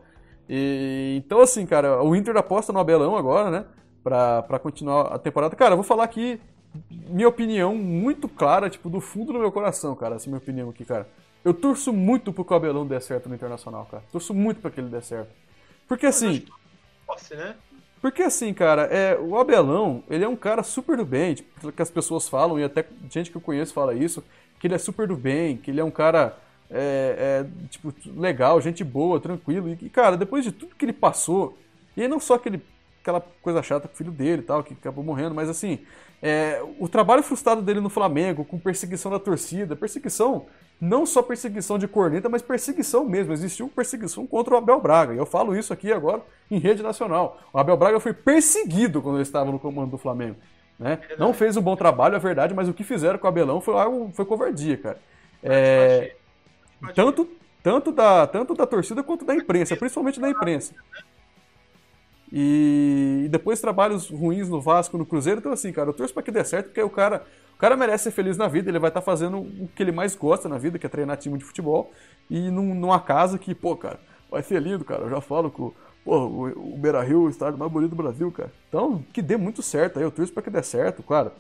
[0.49, 3.67] E, então, assim, cara, o Inter aposta no Abelão agora, né?
[4.03, 5.55] Pra, pra continuar a temporada.
[5.55, 6.41] Cara, eu vou falar aqui
[6.91, 10.71] minha opinião muito clara, tipo, do fundo do meu coração, cara, essa é minha opinião
[10.71, 11.07] aqui, cara.
[11.45, 14.03] Eu torço muito pro que o Abelão dê certo no Internacional, cara.
[14.11, 15.31] Torço muito pra que ele dê certo.
[15.87, 16.47] Porque assim,
[17.07, 17.55] Posse, né?
[18.01, 21.83] Porque assim, cara, é, o Abelão, ele é um cara super do bem, tipo, que
[21.83, 24.23] as pessoas falam, e até gente que eu conheço fala isso,
[24.59, 26.37] que ele é super do bem, que ele é um cara,
[26.71, 29.69] é, é, tipo, legal, gente boa, tranquilo.
[29.71, 31.59] E, cara, depois de tudo que ele passou,
[31.97, 32.63] e não só aquele,
[33.01, 35.81] aquela coisa chata com o filho dele e tal, que acabou morrendo, mas assim,
[36.23, 40.47] é, o trabalho frustrado dele no Flamengo, com perseguição da torcida, perseguição,
[40.81, 43.33] não só perseguição de corneta, mas perseguição mesmo.
[43.33, 45.15] Existiu perseguição contra o Abel Braga.
[45.15, 47.41] E eu falo isso aqui agora em rede nacional.
[47.53, 50.37] O Abel Braga foi perseguido quando ele estava no comando do Flamengo.
[50.79, 50.99] Né?
[51.19, 53.75] Não fez um bom trabalho, é verdade, mas o que fizeram com o Abelão foi
[53.75, 55.01] algo, foi covardia, cara.
[55.43, 56.15] É,
[56.95, 57.27] tanto,
[57.63, 60.75] tanto, da, tanto da torcida quanto da imprensa, principalmente da imprensa.
[62.33, 65.41] E, e depois trabalhos ruins no Vasco, no Cruzeiro.
[65.41, 67.25] Então, assim, cara, eu torço pra que dê certo, porque o cara,
[67.55, 68.71] o cara merece ser feliz na vida.
[68.71, 71.39] Ele vai estar fazendo o que ele mais gosta na vida, que é treinar time
[71.39, 71.93] de futebol.
[72.29, 73.99] E num, numa casa que, pô, cara,
[74.31, 75.03] vai ser lindo, cara.
[75.05, 75.75] Eu já falo o,
[76.05, 78.53] pô, o, o Beira Rio é o estádio mais bonito do Brasil, cara.
[78.69, 80.05] Então, que dê muito certo aí.
[80.05, 81.31] Eu torço pra que dê certo, claro.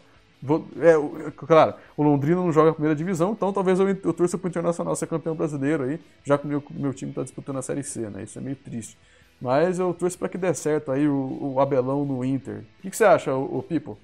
[0.43, 4.12] Vou, é, o- claro, o Londrina não joga a primeira divisão, então talvez eu, eu
[4.12, 7.57] torça pro Internacional ser campeão brasileiro aí, já que o meu, meu time tá disputando
[7.59, 8.22] a Série C, né?
[8.22, 8.99] Isso é meio triste.
[9.41, 12.64] Mas eu torço pra que dê certo aí o, o Abelão no Inter.
[12.78, 13.99] O que, que você acha, o, Pipo?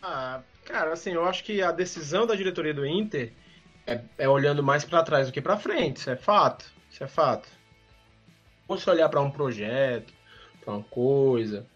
[0.00, 3.32] Ah, cara, assim, eu acho que a decisão da diretoria do Inter
[3.86, 5.98] é, é olhando mais pra trás do que pra frente.
[5.98, 6.64] Isso é fato.
[6.90, 7.48] Isso é fato.
[8.66, 10.12] Ou se olhar pra um projeto,
[10.60, 11.66] pra uma coisa,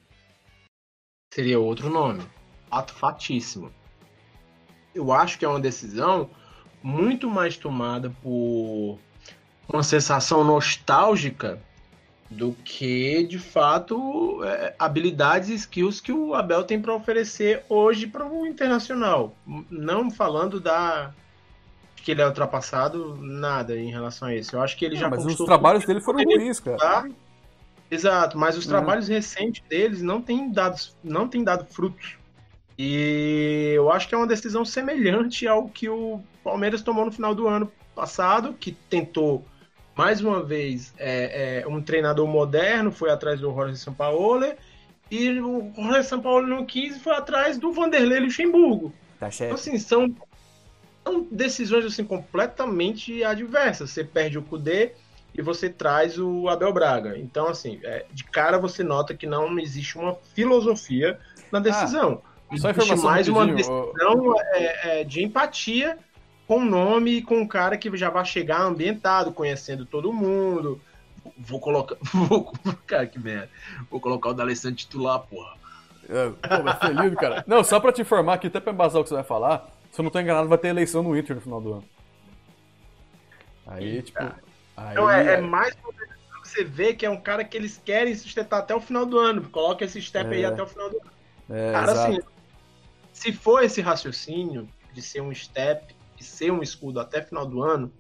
[1.33, 2.23] seria outro nome.
[2.71, 3.73] Fato fatíssimo.
[4.95, 6.31] Eu acho que é uma decisão
[6.83, 8.99] muito mais tomada por
[9.69, 11.61] uma sensação nostálgica
[12.31, 18.07] do que de fato é, habilidades e skills que o Abel tem para oferecer hoje
[18.07, 19.35] para o internacional.
[19.71, 21.13] Não falando da
[22.03, 24.55] que ele é ultrapassado, nada em relação a isso.
[24.55, 26.77] Eu acho que ele já mas os trabalhos dele foram ruins, cara.
[26.77, 27.09] tá?
[27.91, 28.71] Exato, mas os Uhum.
[28.71, 32.17] trabalhos recentes deles não têm dado, não têm dado frutos.
[32.79, 37.35] E eu acho que é uma decisão semelhante ao que o Palmeiras tomou no final
[37.35, 39.45] do ano passado, que tentou
[39.97, 44.55] mais uma vez é, é, um treinador moderno, foi atrás do Jorge Sampaoli,
[45.11, 48.93] e o Jorge Sampaoli não quis foi atrás do Vanderlei Luxemburgo.
[49.19, 50.15] Tá Então, assim, são,
[51.03, 53.91] são decisões assim, completamente adversas.
[53.91, 54.93] Você perde o Kudê
[55.35, 57.17] e você traz o Abel Braga.
[57.17, 61.19] Então, assim, é, de cara você nota que não existe uma filosofia
[61.51, 62.21] na decisão.
[62.57, 65.99] só existe mais uma decisão é, é, de empatia
[66.47, 70.81] com o nome e com o cara que já vai chegar ambientado, conhecendo todo mundo.
[71.39, 71.97] Vou colocar.
[72.15, 72.53] Vou,
[72.87, 73.51] cara, que merda.
[73.91, 75.55] Vou colocar o D'Alessandro titular, porra.
[76.09, 77.45] É, pô, vai ser lindo, cara.
[77.49, 80.01] Não, só pra te informar aqui, até pra embasar o que você vai falar, se
[80.01, 81.85] eu não tô enganado, vai ter eleição no Inter no final do ano.
[83.67, 84.23] Aí, tipo.
[84.77, 87.81] Aí, Então é, é mais vez pra você ver que é um cara que eles
[87.85, 89.43] querem sustentar até o final do ano.
[89.51, 90.47] Coloca esse step aí É.
[90.47, 91.11] até o final do ano.
[91.51, 92.13] é, Cara, exato.
[92.13, 92.21] assim,
[93.13, 97.63] se for esse raciocínio de ser um step e ser um escudo até final do
[97.63, 97.93] ano,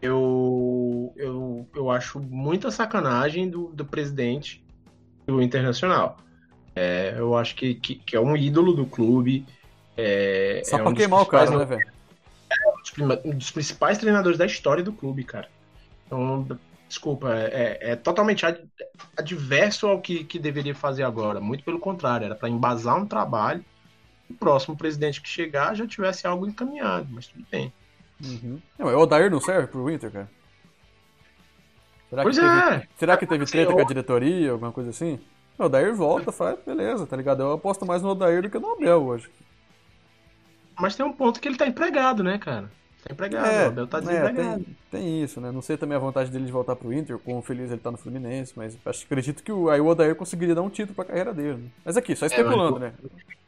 [0.00, 4.62] eu, eu, eu acho muita sacanagem do, do presidente
[5.26, 6.18] do Internacional.
[6.76, 9.46] É, eu acho que, que, que é um ídolo do clube.
[9.96, 11.94] É, Só é pra um queimar o cara, né, velho?
[13.24, 15.48] um dos principais treinadores da história do clube, cara.
[16.06, 16.46] Então,
[16.88, 18.62] desculpa, é, é totalmente ad-
[19.16, 21.40] adverso ao que, que deveria fazer agora.
[21.40, 23.64] Muito pelo contrário, era para embasar um trabalho.
[24.28, 27.72] O próximo presidente que chegar já tivesse algo encaminhado, mas tudo bem.
[28.24, 28.60] Uhum.
[28.78, 30.30] Não, mas o Odair não serve pro Inter, cara?
[32.08, 32.88] Será Pois que teve, é.
[32.96, 35.18] Será que teve Assim, treta com a diretoria, alguma coisa assim?
[35.58, 37.42] O Odair volta, faz, beleza, tá ligado?
[37.42, 39.28] Eu aposto mais no Odair do que no Abel hoje.
[40.78, 42.70] Mas tem um ponto que ele tá empregado, né, cara?
[43.04, 44.64] Tá empregado, o Abel tá é, desempregado.
[44.64, 45.50] tem, tem isso, né?
[45.50, 47.98] Não sei também a vontade dele de voltar pro Inter, quão feliz ele tá no
[47.98, 51.34] Fluminense, mas acho, acredito que o, aí o Odair conseguiria dar um título pra carreira
[51.34, 51.58] dele.
[51.58, 51.68] né?
[51.84, 52.94] Mas aqui, só especulando, né?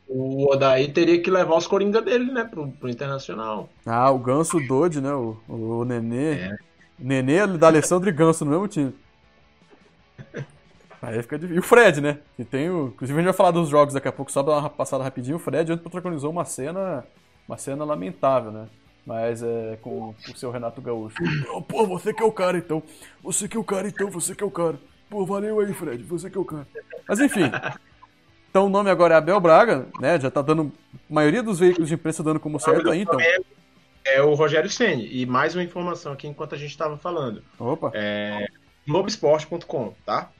[0.08, 3.68] O Odaí teria que levar os Coringa dele, né, pro, pro Internacional.
[3.84, 5.12] Ah, o Ganso, o Dodge, né?
[5.12, 6.34] O, o, Nenê.
[6.34, 6.56] É.
[6.98, 8.94] Nenê da Alessandro e Ganso no mesmo time.
[11.02, 11.56] Aí fica difícil.
[11.56, 12.18] E o Fred, né?
[12.36, 12.88] Que tem o.
[12.88, 15.04] Inclusive a gente vai falar dos jogos daqui a pouco, só pra dar uma passada
[15.04, 15.36] rapidinho.
[15.36, 17.04] O Fred ontem protagonizou uma cena.
[17.46, 18.66] Uma cena lamentável, né?
[19.04, 21.16] Mas é com, com o seu Renato Gaúcho.
[21.54, 22.82] Oh, pô, você que é o cara então.
[23.22, 24.78] Você que é o cara então, você que é o cara.
[25.08, 26.66] Pô, valeu aí, Fred, você que é o cara.
[27.08, 27.50] Mas enfim.
[28.56, 30.18] Então o nome agora é Abel Braga, né?
[30.18, 30.72] Já tá dando.
[30.94, 33.18] A maioria dos veículos de imprensa dando como certo aí, então.
[34.02, 37.42] É o Rogério Ceni E mais uma informação aqui enquanto a gente estava falando.
[37.58, 37.90] Opa.
[37.92, 38.46] É,
[38.88, 40.30] Globoesporte.com, tá?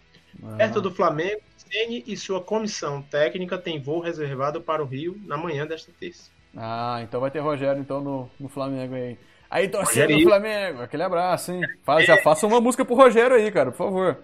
[0.43, 0.57] Ah.
[0.57, 5.37] Perto do Flamengo, Ceni e sua comissão técnica tem voo reservado para o Rio na
[5.37, 6.31] manhã desta terça.
[6.57, 9.19] Ah, então vai ter Rogério então no, no Flamengo aí.
[9.51, 10.23] Aí, torcendo do.
[10.23, 11.61] Flamengo, aquele abraço, hein?
[12.07, 14.19] Já faça uma música pro Rogério aí, cara, por favor.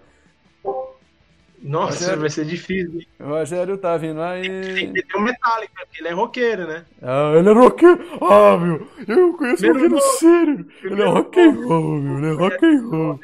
[1.63, 2.21] Nossa, Rogério.
[2.21, 3.01] vai ser difícil.
[3.01, 3.07] hein?
[3.21, 4.43] O Rogério tá vindo aí.
[4.93, 6.85] Tem o Metallica, porque ele é roqueiro, né?
[7.01, 8.05] Ah, ele é roqueiro.
[8.21, 10.19] Ah, meu, eu conheço o Primeiro roqueiro nome.
[10.19, 10.69] sério.
[10.83, 13.21] Ele é rock and roll, meu, ele é rock and roll.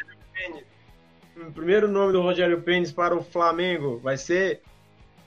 [1.49, 4.61] O primeiro nome do Rogério Pênis para o Flamengo vai ser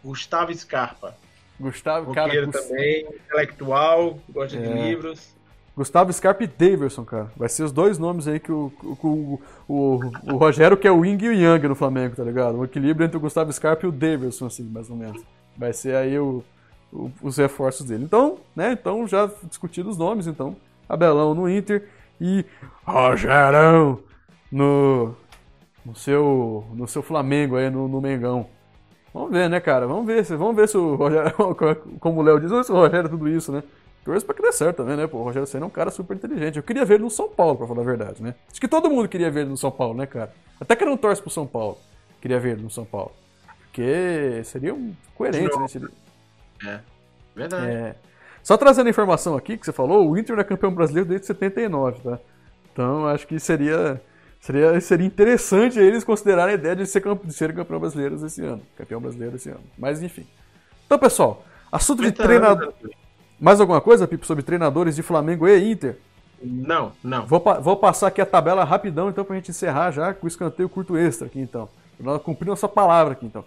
[0.04, 1.16] Gustavo Scarpa.
[1.60, 4.74] Gustavo, cara, Roqueiro Gus- também, intelectual, gosta de É.
[4.88, 5.36] livros.
[5.82, 7.32] Gustavo Scarpa e Daverson, cara.
[7.36, 10.92] Vai ser os dois nomes aí que o, o, o, o, o Rogério que é
[10.92, 12.58] o Wing e o Yang no Flamengo, tá ligado?
[12.58, 15.22] Um equilíbrio entre o Gustavo Scarpa e o Daverson, assim, mais ou menos.
[15.58, 16.44] Vai ser aí o,
[16.94, 18.04] o- os reforços dele.
[18.04, 18.72] Então, né?
[18.74, 20.56] Então já discutidos os nomes, então.
[20.88, 21.88] Abelão no Inter
[22.20, 22.46] e
[22.86, 24.00] Rogerão
[24.52, 25.14] no,
[25.86, 28.46] no, seu, no seu Flamengo aí, no, no Mengão.
[29.14, 29.88] Vamos ver, né, cara?
[29.88, 31.34] Vamos ver, se- vamos ver se o Rogério,
[32.00, 33.64] como o Léo diz, se o Rogério é tudo isso, né?
[34.04, 35.06] Torço pra que dê certo também, né?
[35.06, 36.58] Pô, o Rogério Senna é um cara super inteligente.
[36.58, 38.34] Eu queria ver ele no São Paulo, pra falar a verdade, né?
[38.52, 40.34] Acho que todo mundo queria ver ele no São Paulo, né, cara?
[40.60, 41.78] Até que não torce pro São Paulo.
[42.20, 43.12] Queria ver ele no São Paulo.
[43.66, 45.68] Porque seria um coerente, né?
[45.68, 45.90] Seria-
[47.36, 47.66] Verdade.
[47.68, 47.96] é.
[48.44, 52.02] Só trazendo a informação aqui que você falou, o Inter é campeão brasileiro desde 79,
[52.02, 52.20] tá?
[52.74, 54.02] Então acho que seria,
[54.40, 58.62] seria, seria interessante eles considerarem a ideia de ser, de ser campeão brasileiro esse ano.
[58.76, 59.62] Campeão brasileiro esse ano.
[59.78, 60.26] Mas enfim.
[60.88, 62.74] Então, pessoal, assunto de 30 treinador.
[63.42, 65.98] Mais alguma coisa, Pipo, sobre treinadores de Flamengo e Inter?
[66.44, 67.26] Não, não.
[67.26, 70.70] Vou, vou passar aqui a tabela rapidão, então, pra gente encerrar já com o escanteio
[70.70, 71.68] curto extra aqui, então.
[72.00, 73.44] Nós cumprir nossa palavra aqui, então.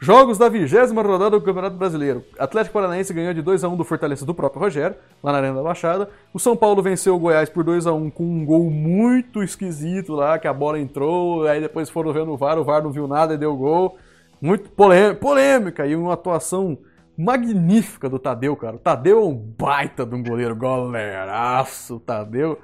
[0.00, 2.22] Jogos da vigésima rodada do Campeonato Brasileiro.
[2.38, 6.08] Atlético Paranaense ganhou de 2x1 do Fortaleza do próprio Rogério, lá na Arena da Baixada.
[6.32, 10.46] O São Paulo venceu o Goiás por 2x1 com um gol muito esquisito lá, que
[10.46, 13.38] a bola entrou, aí depois foram vendo o VAR, o VAR não viu nada e
[13.38, 13.98] deu gol.
[14.40, 16.78] Muito polê- polêmica e uma atuação
[17.18, 18.76] magnífica do Tadeu, cara.
[18.76, 22.58] O Tadeu é um baita de um goleiro, galeraço, o Tadeu.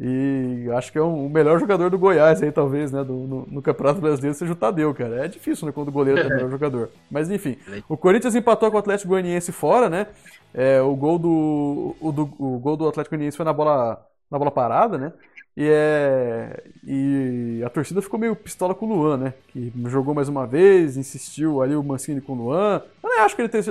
[0.00, 3.02] E acho que é um- o melhor jogador do Goiás aí, talvez, né?
[3.02, 5.24] do- no, no Campeonato Brasileiro seja o Tadeu, cara.
[5.24, 5.72] É difícil, né?
[5.72, 6.90] Quando o goleiro é o melhor jogador.
[7.10, 7.56] Mas enfim,
[7.88, 10.06] o Corinthians empatou com o Atlético Goianiense fora, né?
[10.54, 14.38] É, o, gol do, o, do- o gol do Atlético Goianiense foi na bola, na
[14.38, 15.12] bola parada, né?
[15.60, 19.34] E, é, e a torcida ficou meio pistola com o Luan, né?
[19.48, 22.80] Que jogou mais uma vez, insistiu ali o Mancini com o Luan.
[23.02, 23.64] Eu nem acho que ele tenha,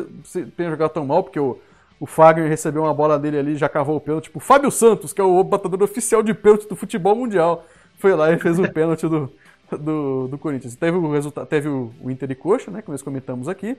[0.58, 1.58] tenha jogado tão mal, porque o,
[1.98, 4.26] o Fagner recebeu uma bola dele ali já cavou o pênalti.
[4.26, 7.66] Tipo, o Fábio Santos, que é o batedor oficial de pênalti do futebol mundial,
[7.98, 9.32] foi lá e fez o pênalti do,
[9.72, 10.76] do, do Corinthians.
[10.76, 12.82] Teve o resultado, teve o, o Inter e Coxa, né?
[12.82, 13.78] Que nós comentamos aqui.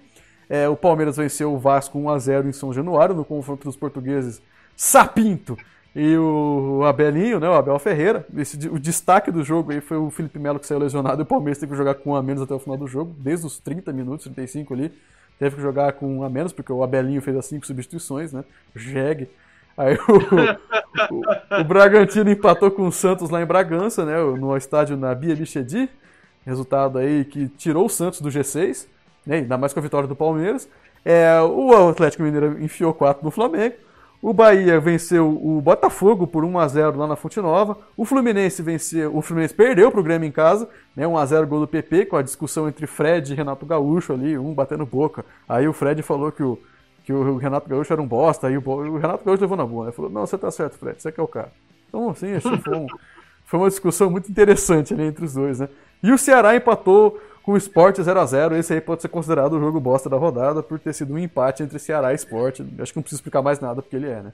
[0.48, 4.40] É, o Palmeiras venceu o Vasco 1x0 em São Januário, no confronto dos portugueses
[4.74, 5.58] Sapinto
[5.94, 8.26] e o Abelinho, né, o Abel Ferreira.
[8.36, 11.26] Esse, o destaque do jogo aí foi o Felipe Melo que saiu lesionado e o
[11.26, 13.58] Palmeiras teve que jogar com um a menos até o final do jogo, desde os
[13.58, 14.92] 30 minutos, 35 ali.
[15.38, 18.44] Teve que jogar com um a menos, porque o Abelinho fez as cinco substituições, né?
[18.74, 19.28] Jegue.
[19.76, 24.18] Aí o, o, o Bragantino empatou com o Santos lá em Bragança, né?
[24.18, 25.88] No estádio na Bia Bichedi.
[26.44, 28.86] Resultado aí que tirou o Santos do G6,
[29.24, 29.36] né?
[29.36, 30.68] Ainda mais com a vitória do Palmeiras.
[31.04, 33.76] É, o Atlético Mineiro enfiou 4 no Flamengo.
[34.20, 37.78] O Bahia venceu o Botafogo por 1 a 0 lá na Fonte Nova.
[37.96, 41.06] O Fluminense venceu, o Fluminense perdeu pro Grêmio em casa, né?
[41.06, 44.36] 1 a 0 gol do PP com a discussão entre Fred e Renato Gaúcho ali,
[44.36, 45.24] um batendo boca.
[45.48, 46.58] Aí o Fred falou que o
[47.08, 49.86] que o Renato Gaúcho era um bosta, aí o, o Renato Gaúcho levou na boa,
[49.86, 49.92] né?
[49.92, 51.50] Falou: "Não, você tá certo, Fred, você que é o cara".
[51.88, 52.86] Então, assim, foi, um,
[53.46, 55.70] foi uma discussão muito interessante ali entre os dois, né?
[56.02, 57.18] E o Ceará empatou
[57.52, 60.62] o Sport 0 a 0 Esse aí pode ser considerado o jogo bosta da rodada
[60.62, 62.60] por ter sido um empate entre Ceará e Sport.
[62.78, 64.32] Acho que não preciso explicar mais nada porque ele é, né?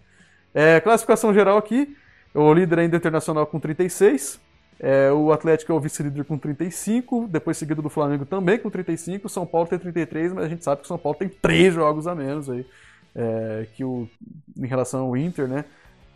[0.55, 1.97] É, classificação geral aqui:
[2.35, 4.41] o líder ainda internacional com 36.
[4.81, 9.29] É, o Atlético é o vice-líder com 35, depois seguido do Flamengo também com 35.
[9.29, 12.07] São Paulo tem 33, mas a gente sabe que o São Paulo tem três jogos
[12.07, 12.67] a menos aí
[13.15, 14.09] é, que o,
[14.57, 15.65] em relação ao Inter, né?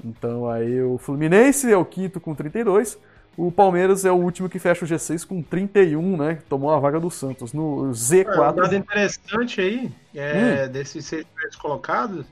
[0.05, 2.99] Então aí o Fluminense é o quinto com 32.
[3.39, 6.39] O Palmeiras é o último que fecha o G6 com 31, né?
[6.49, 7.53] Tomou a vaga do Santos.
[7.53, 8.53] No Z4.
[8.53, 10.73] Um dado interessante aí é, hum.
[10.73, 12.27] desses seis primeiros colocados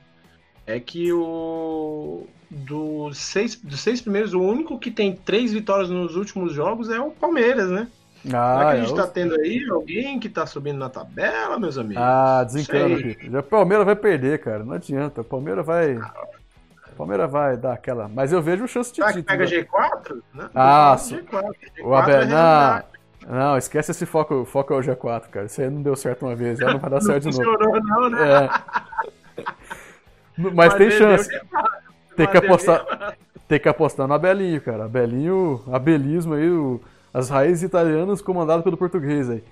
[0.67, 6.17] é que o dos seis, dos seis primeiros, o único que tem três vitórias nos
[6.17, 7.87] últimos jogos é o Palmeiras, né?
[8.27, 11.57] Ah, Será que a é gente tá tendo aí alguém que tá subindo na tabela,
[11.57, 12.03] meus amigos?
[12.03, 12.99] Ah, desencana.
[12.99, 14.65] Já O Palmeiras vai perder, cara.
[14.65, 15.21] Não adianta.
[15.21, 15.97] O Palmeiras vai.
[16.97, 18.09] O Palmeiras vai dar aquela.
[18.09, 19.39] Mas eu vejo chance de Será que título.
[19.39, 19.63] pega né?
[19.63, 20.23] G4?
[20.33, 20.51] Né?
[20.55, 21.31] Ah, G4.
[21.31, 22.83] G4 O Abel, é não,
[23.29, 25.45] não, esquece esse foco, foco é o G4, cara.
[25.45, 27.59] Isso aí não deu certo uma vez, já não vai dar certo Não de novo.
[27.59, 28.45] funcionou, não, né?
[29.37, 29.43] É.
[30.55, 31.31] Mas tem vendeu chance.
[31.31, 31.39] G4,
[32.17, 33.17] Tem que mas apostar.
[33.47, 34.87] Tem que apostar no Abelinho, cara.
[34.87, 36.81] Abelinho, abelismo aí, o-
[37.15, 39.45] as raízes italianas comandado pelo português aí.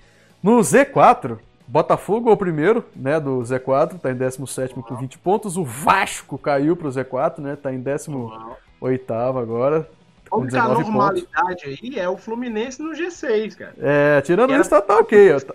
[0.43, 1.37] No Z4,
[1.67, 5.57] Botafogo é o primeiro, né, do Z4, tá em 17 com 20 pontos.
[5.57, 9.89] O Vasco caiu pro Z4, né, tá em 18 agora,
[10.25, 10.93] A com 19 pontos.
[10.93, 13.73] normalidade aí é o Fluminense no G6, cara.
[13.79, 15.33] É, tirando isso, tá, tá ok.
[15.33, 15.53] ó, tá-.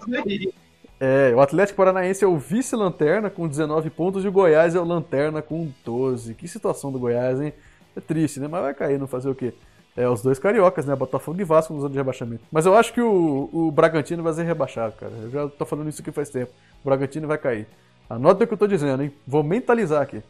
[1.02, 4.84] É, o Atlético Paranaense é o vice-lanterna com 19 pontos e o Goiás é o
[4.84, 6.34] lanterna com 12.
[6.34, 7.54] Que situação do Goiás, hein?
[7.96, 8.46] É triste, né?
[8.48, 9.54] Mas vai cair, não fazer o quê?
[9.96, 10.94] É, os dois cariocas, né?
[10.94, 12.42] Botafogo e Vasco nos anos de rebaixamento.
[12.50, 15.12] Mas eu acho que o, o Bragantino vai ser rebaixado, cara.
[15.22, 16.52] Eu já tô falando isso aqui faz tempo.
[16.82, 17.66] O Bragantino vai cair.
[18.08, 19.12] Anota o que eu tô dizendo, hein?
[19.26, 20.22] Vou mentalizar aqui.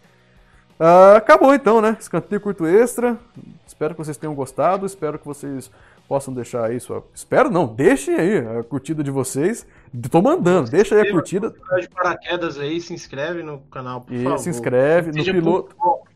[0.78, 1.96] Ah, acabou então, né?
[2.00, 3.18] Escanteio curto extra.
[3.66, 4.86] Espero que vocês tenham gostado.
[4.86, 5.70] Espero que vocês
[6.08, 7.04] possam deixar aí sua.
[7.14, 9.66] Espero não, deixem aí a curtida de vocês.
[10.10, 11.54] Tô mandando, deixa aí a curtida.
[11.80, 14.38] de paraquedas aí, se inscreve no canal, por E favor.
[14.38, 15.76] se inscreve no Seja piloto.
[15.80, 16.09] Ah, é,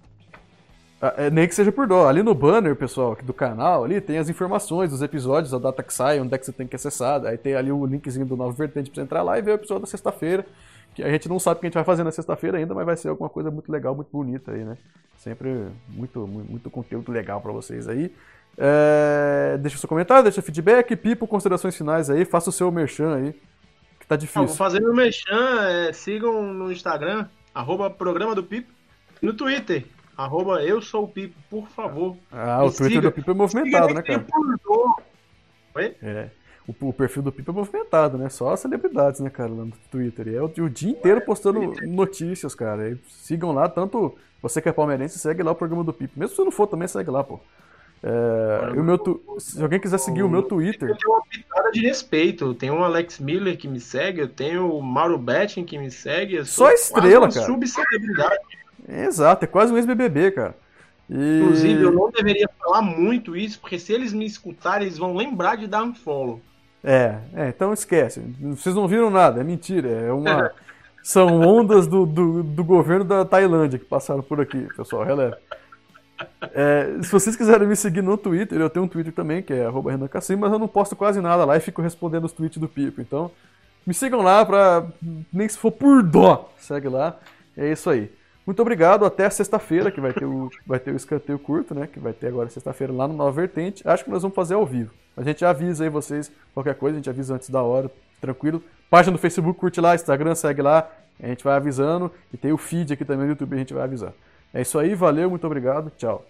[1.32, 2.08] nem que seja por dó.
[2.08, 5.82] Ali no banner, pessoal, aqui do canal, ali tem as informações dos episódios, a data
[5.82, 7.24] que sai, onde é que você tem que acessar.
[7.26, 9.54] Aí tem ali o linkzinho do Nova Vertente pra você entrar lá e ver o
[9.54, 10.46] episódio da sexta-feira.
[10.94, 12.86] Que a gente não sabe o que a gente vai fazer na sexta-feira ainda, mas
[12.86, 14.78] vai ser alguma coisa muito legal, muito bonita aí, né?
[15.18, 18.14] Sempre muito, muito, conteúdo legal pra vocês aí.
[18.56, 23.16] É, deixa o seu comentário, deixa feedback, pipo, considerações finais aí, faça o seu merchan
[23.16, 23.32] aí,
[23.98, 24.56] que tá Não, vou difícil.
[24.56, 28.72] fazer meu mechan, é, sigam no Instagram, arroba programa do Pipo,
[29.20, 29.84] e no Twitter,
[30.16, 32.16] arroba eu sou o Pipo, por favor.
[32.32, 33.00] Ah, o Twitter siga.
[33.02, 34.96] do Pipo é movimentado, Siga né, tem cara?
[35.76, 35.94] Oi?
[36.02, 36.28] É.
[36.66, 38.28] O, o perfil do Pipa é movimentado, né?
[38.30, 40.28] Só celebridades, né, cara, lá no Twitter.
[40.28, 42.90] E é o, o dia inteiro postando notícias, cara.
[42.90, 46.14] E sigam lá, tanto você que é palmeirense, segue lá o programa do Pipa.
[46.16, 47.38] Mesmo se você não for, também segue lá, pô.
[48.06, 51.70] É, o meu tu- Se alguém quiser seguir o meu Twitter, Eu tenho uma pitada
[51.70, 52.54] de respeito.
[52.54, 56.44] Tenho o Alex Miller que me segue, eu tenho o Mauro Betting que me segue.
[56.44, 57.46] Só estrela, cara.
[57.46, 58.38] Subcelebridade.
[58.88, 60.56] Exato, é quase um ex-BBB, cara.
[61.08, 61.40] E...
[61.40, 65.56] Inclusive, eu não deveria falar muito isso, porque se eles me escutarem, eles vão lembrar
[65.56, 66.40] de dar um follow.
[66.82, 68.20] É, é, então esquece.
[68.40, 69.88] Vocês não viram nada, é mentira.
[69.88, 70.50] É uma.
[71.02, 75.36] São ondas do, do, do governo da Tailândia que passaram por aqui, pessoal, releva.
[76.54, 79.66] É, se vocês quiserem me seguir no Twitter, eu tenho um Twitter também, que é
[79.66, 82.56] arroba Renan Cassim, mas eu não posto quase nada lá e fico respondendo os tweets
[82.56, 83.02] do Pipo.
[83.02, 83.30] Então,
[83.86, 84.86] me sigam lá pra.
[85.30, 87.18] Nem se for por dó, segue lá.
[87.54, 88.10] É isso aí.
[88.46, 91.86] Muito obrigado, até sexta-feira, que vai ter, o, vai ter o escanteio curto, né?
[91.86, 93.86] Que vai ter agora sexta-feira lá no Nova Vertente.
[93.88, 94.92] Acho que nós vamos fazer ao vivo.
[95.16, 97.90] A gente avisa aí vocês, qualquer coisa, a gente avisa antes da hora,
[98.20, 98.62] tranquilo.
[98.90, 100.90] Página do Facebook, curte lá, Instagram, segue lá,
[101.22, 102.12] a gente vai avisando.
[102.32, 104.12] E tem o feed aqui também no YouTube, a gente vai avisar.
[104.52, 106.24] É isso aí, valeu, muito obrigado, tchau.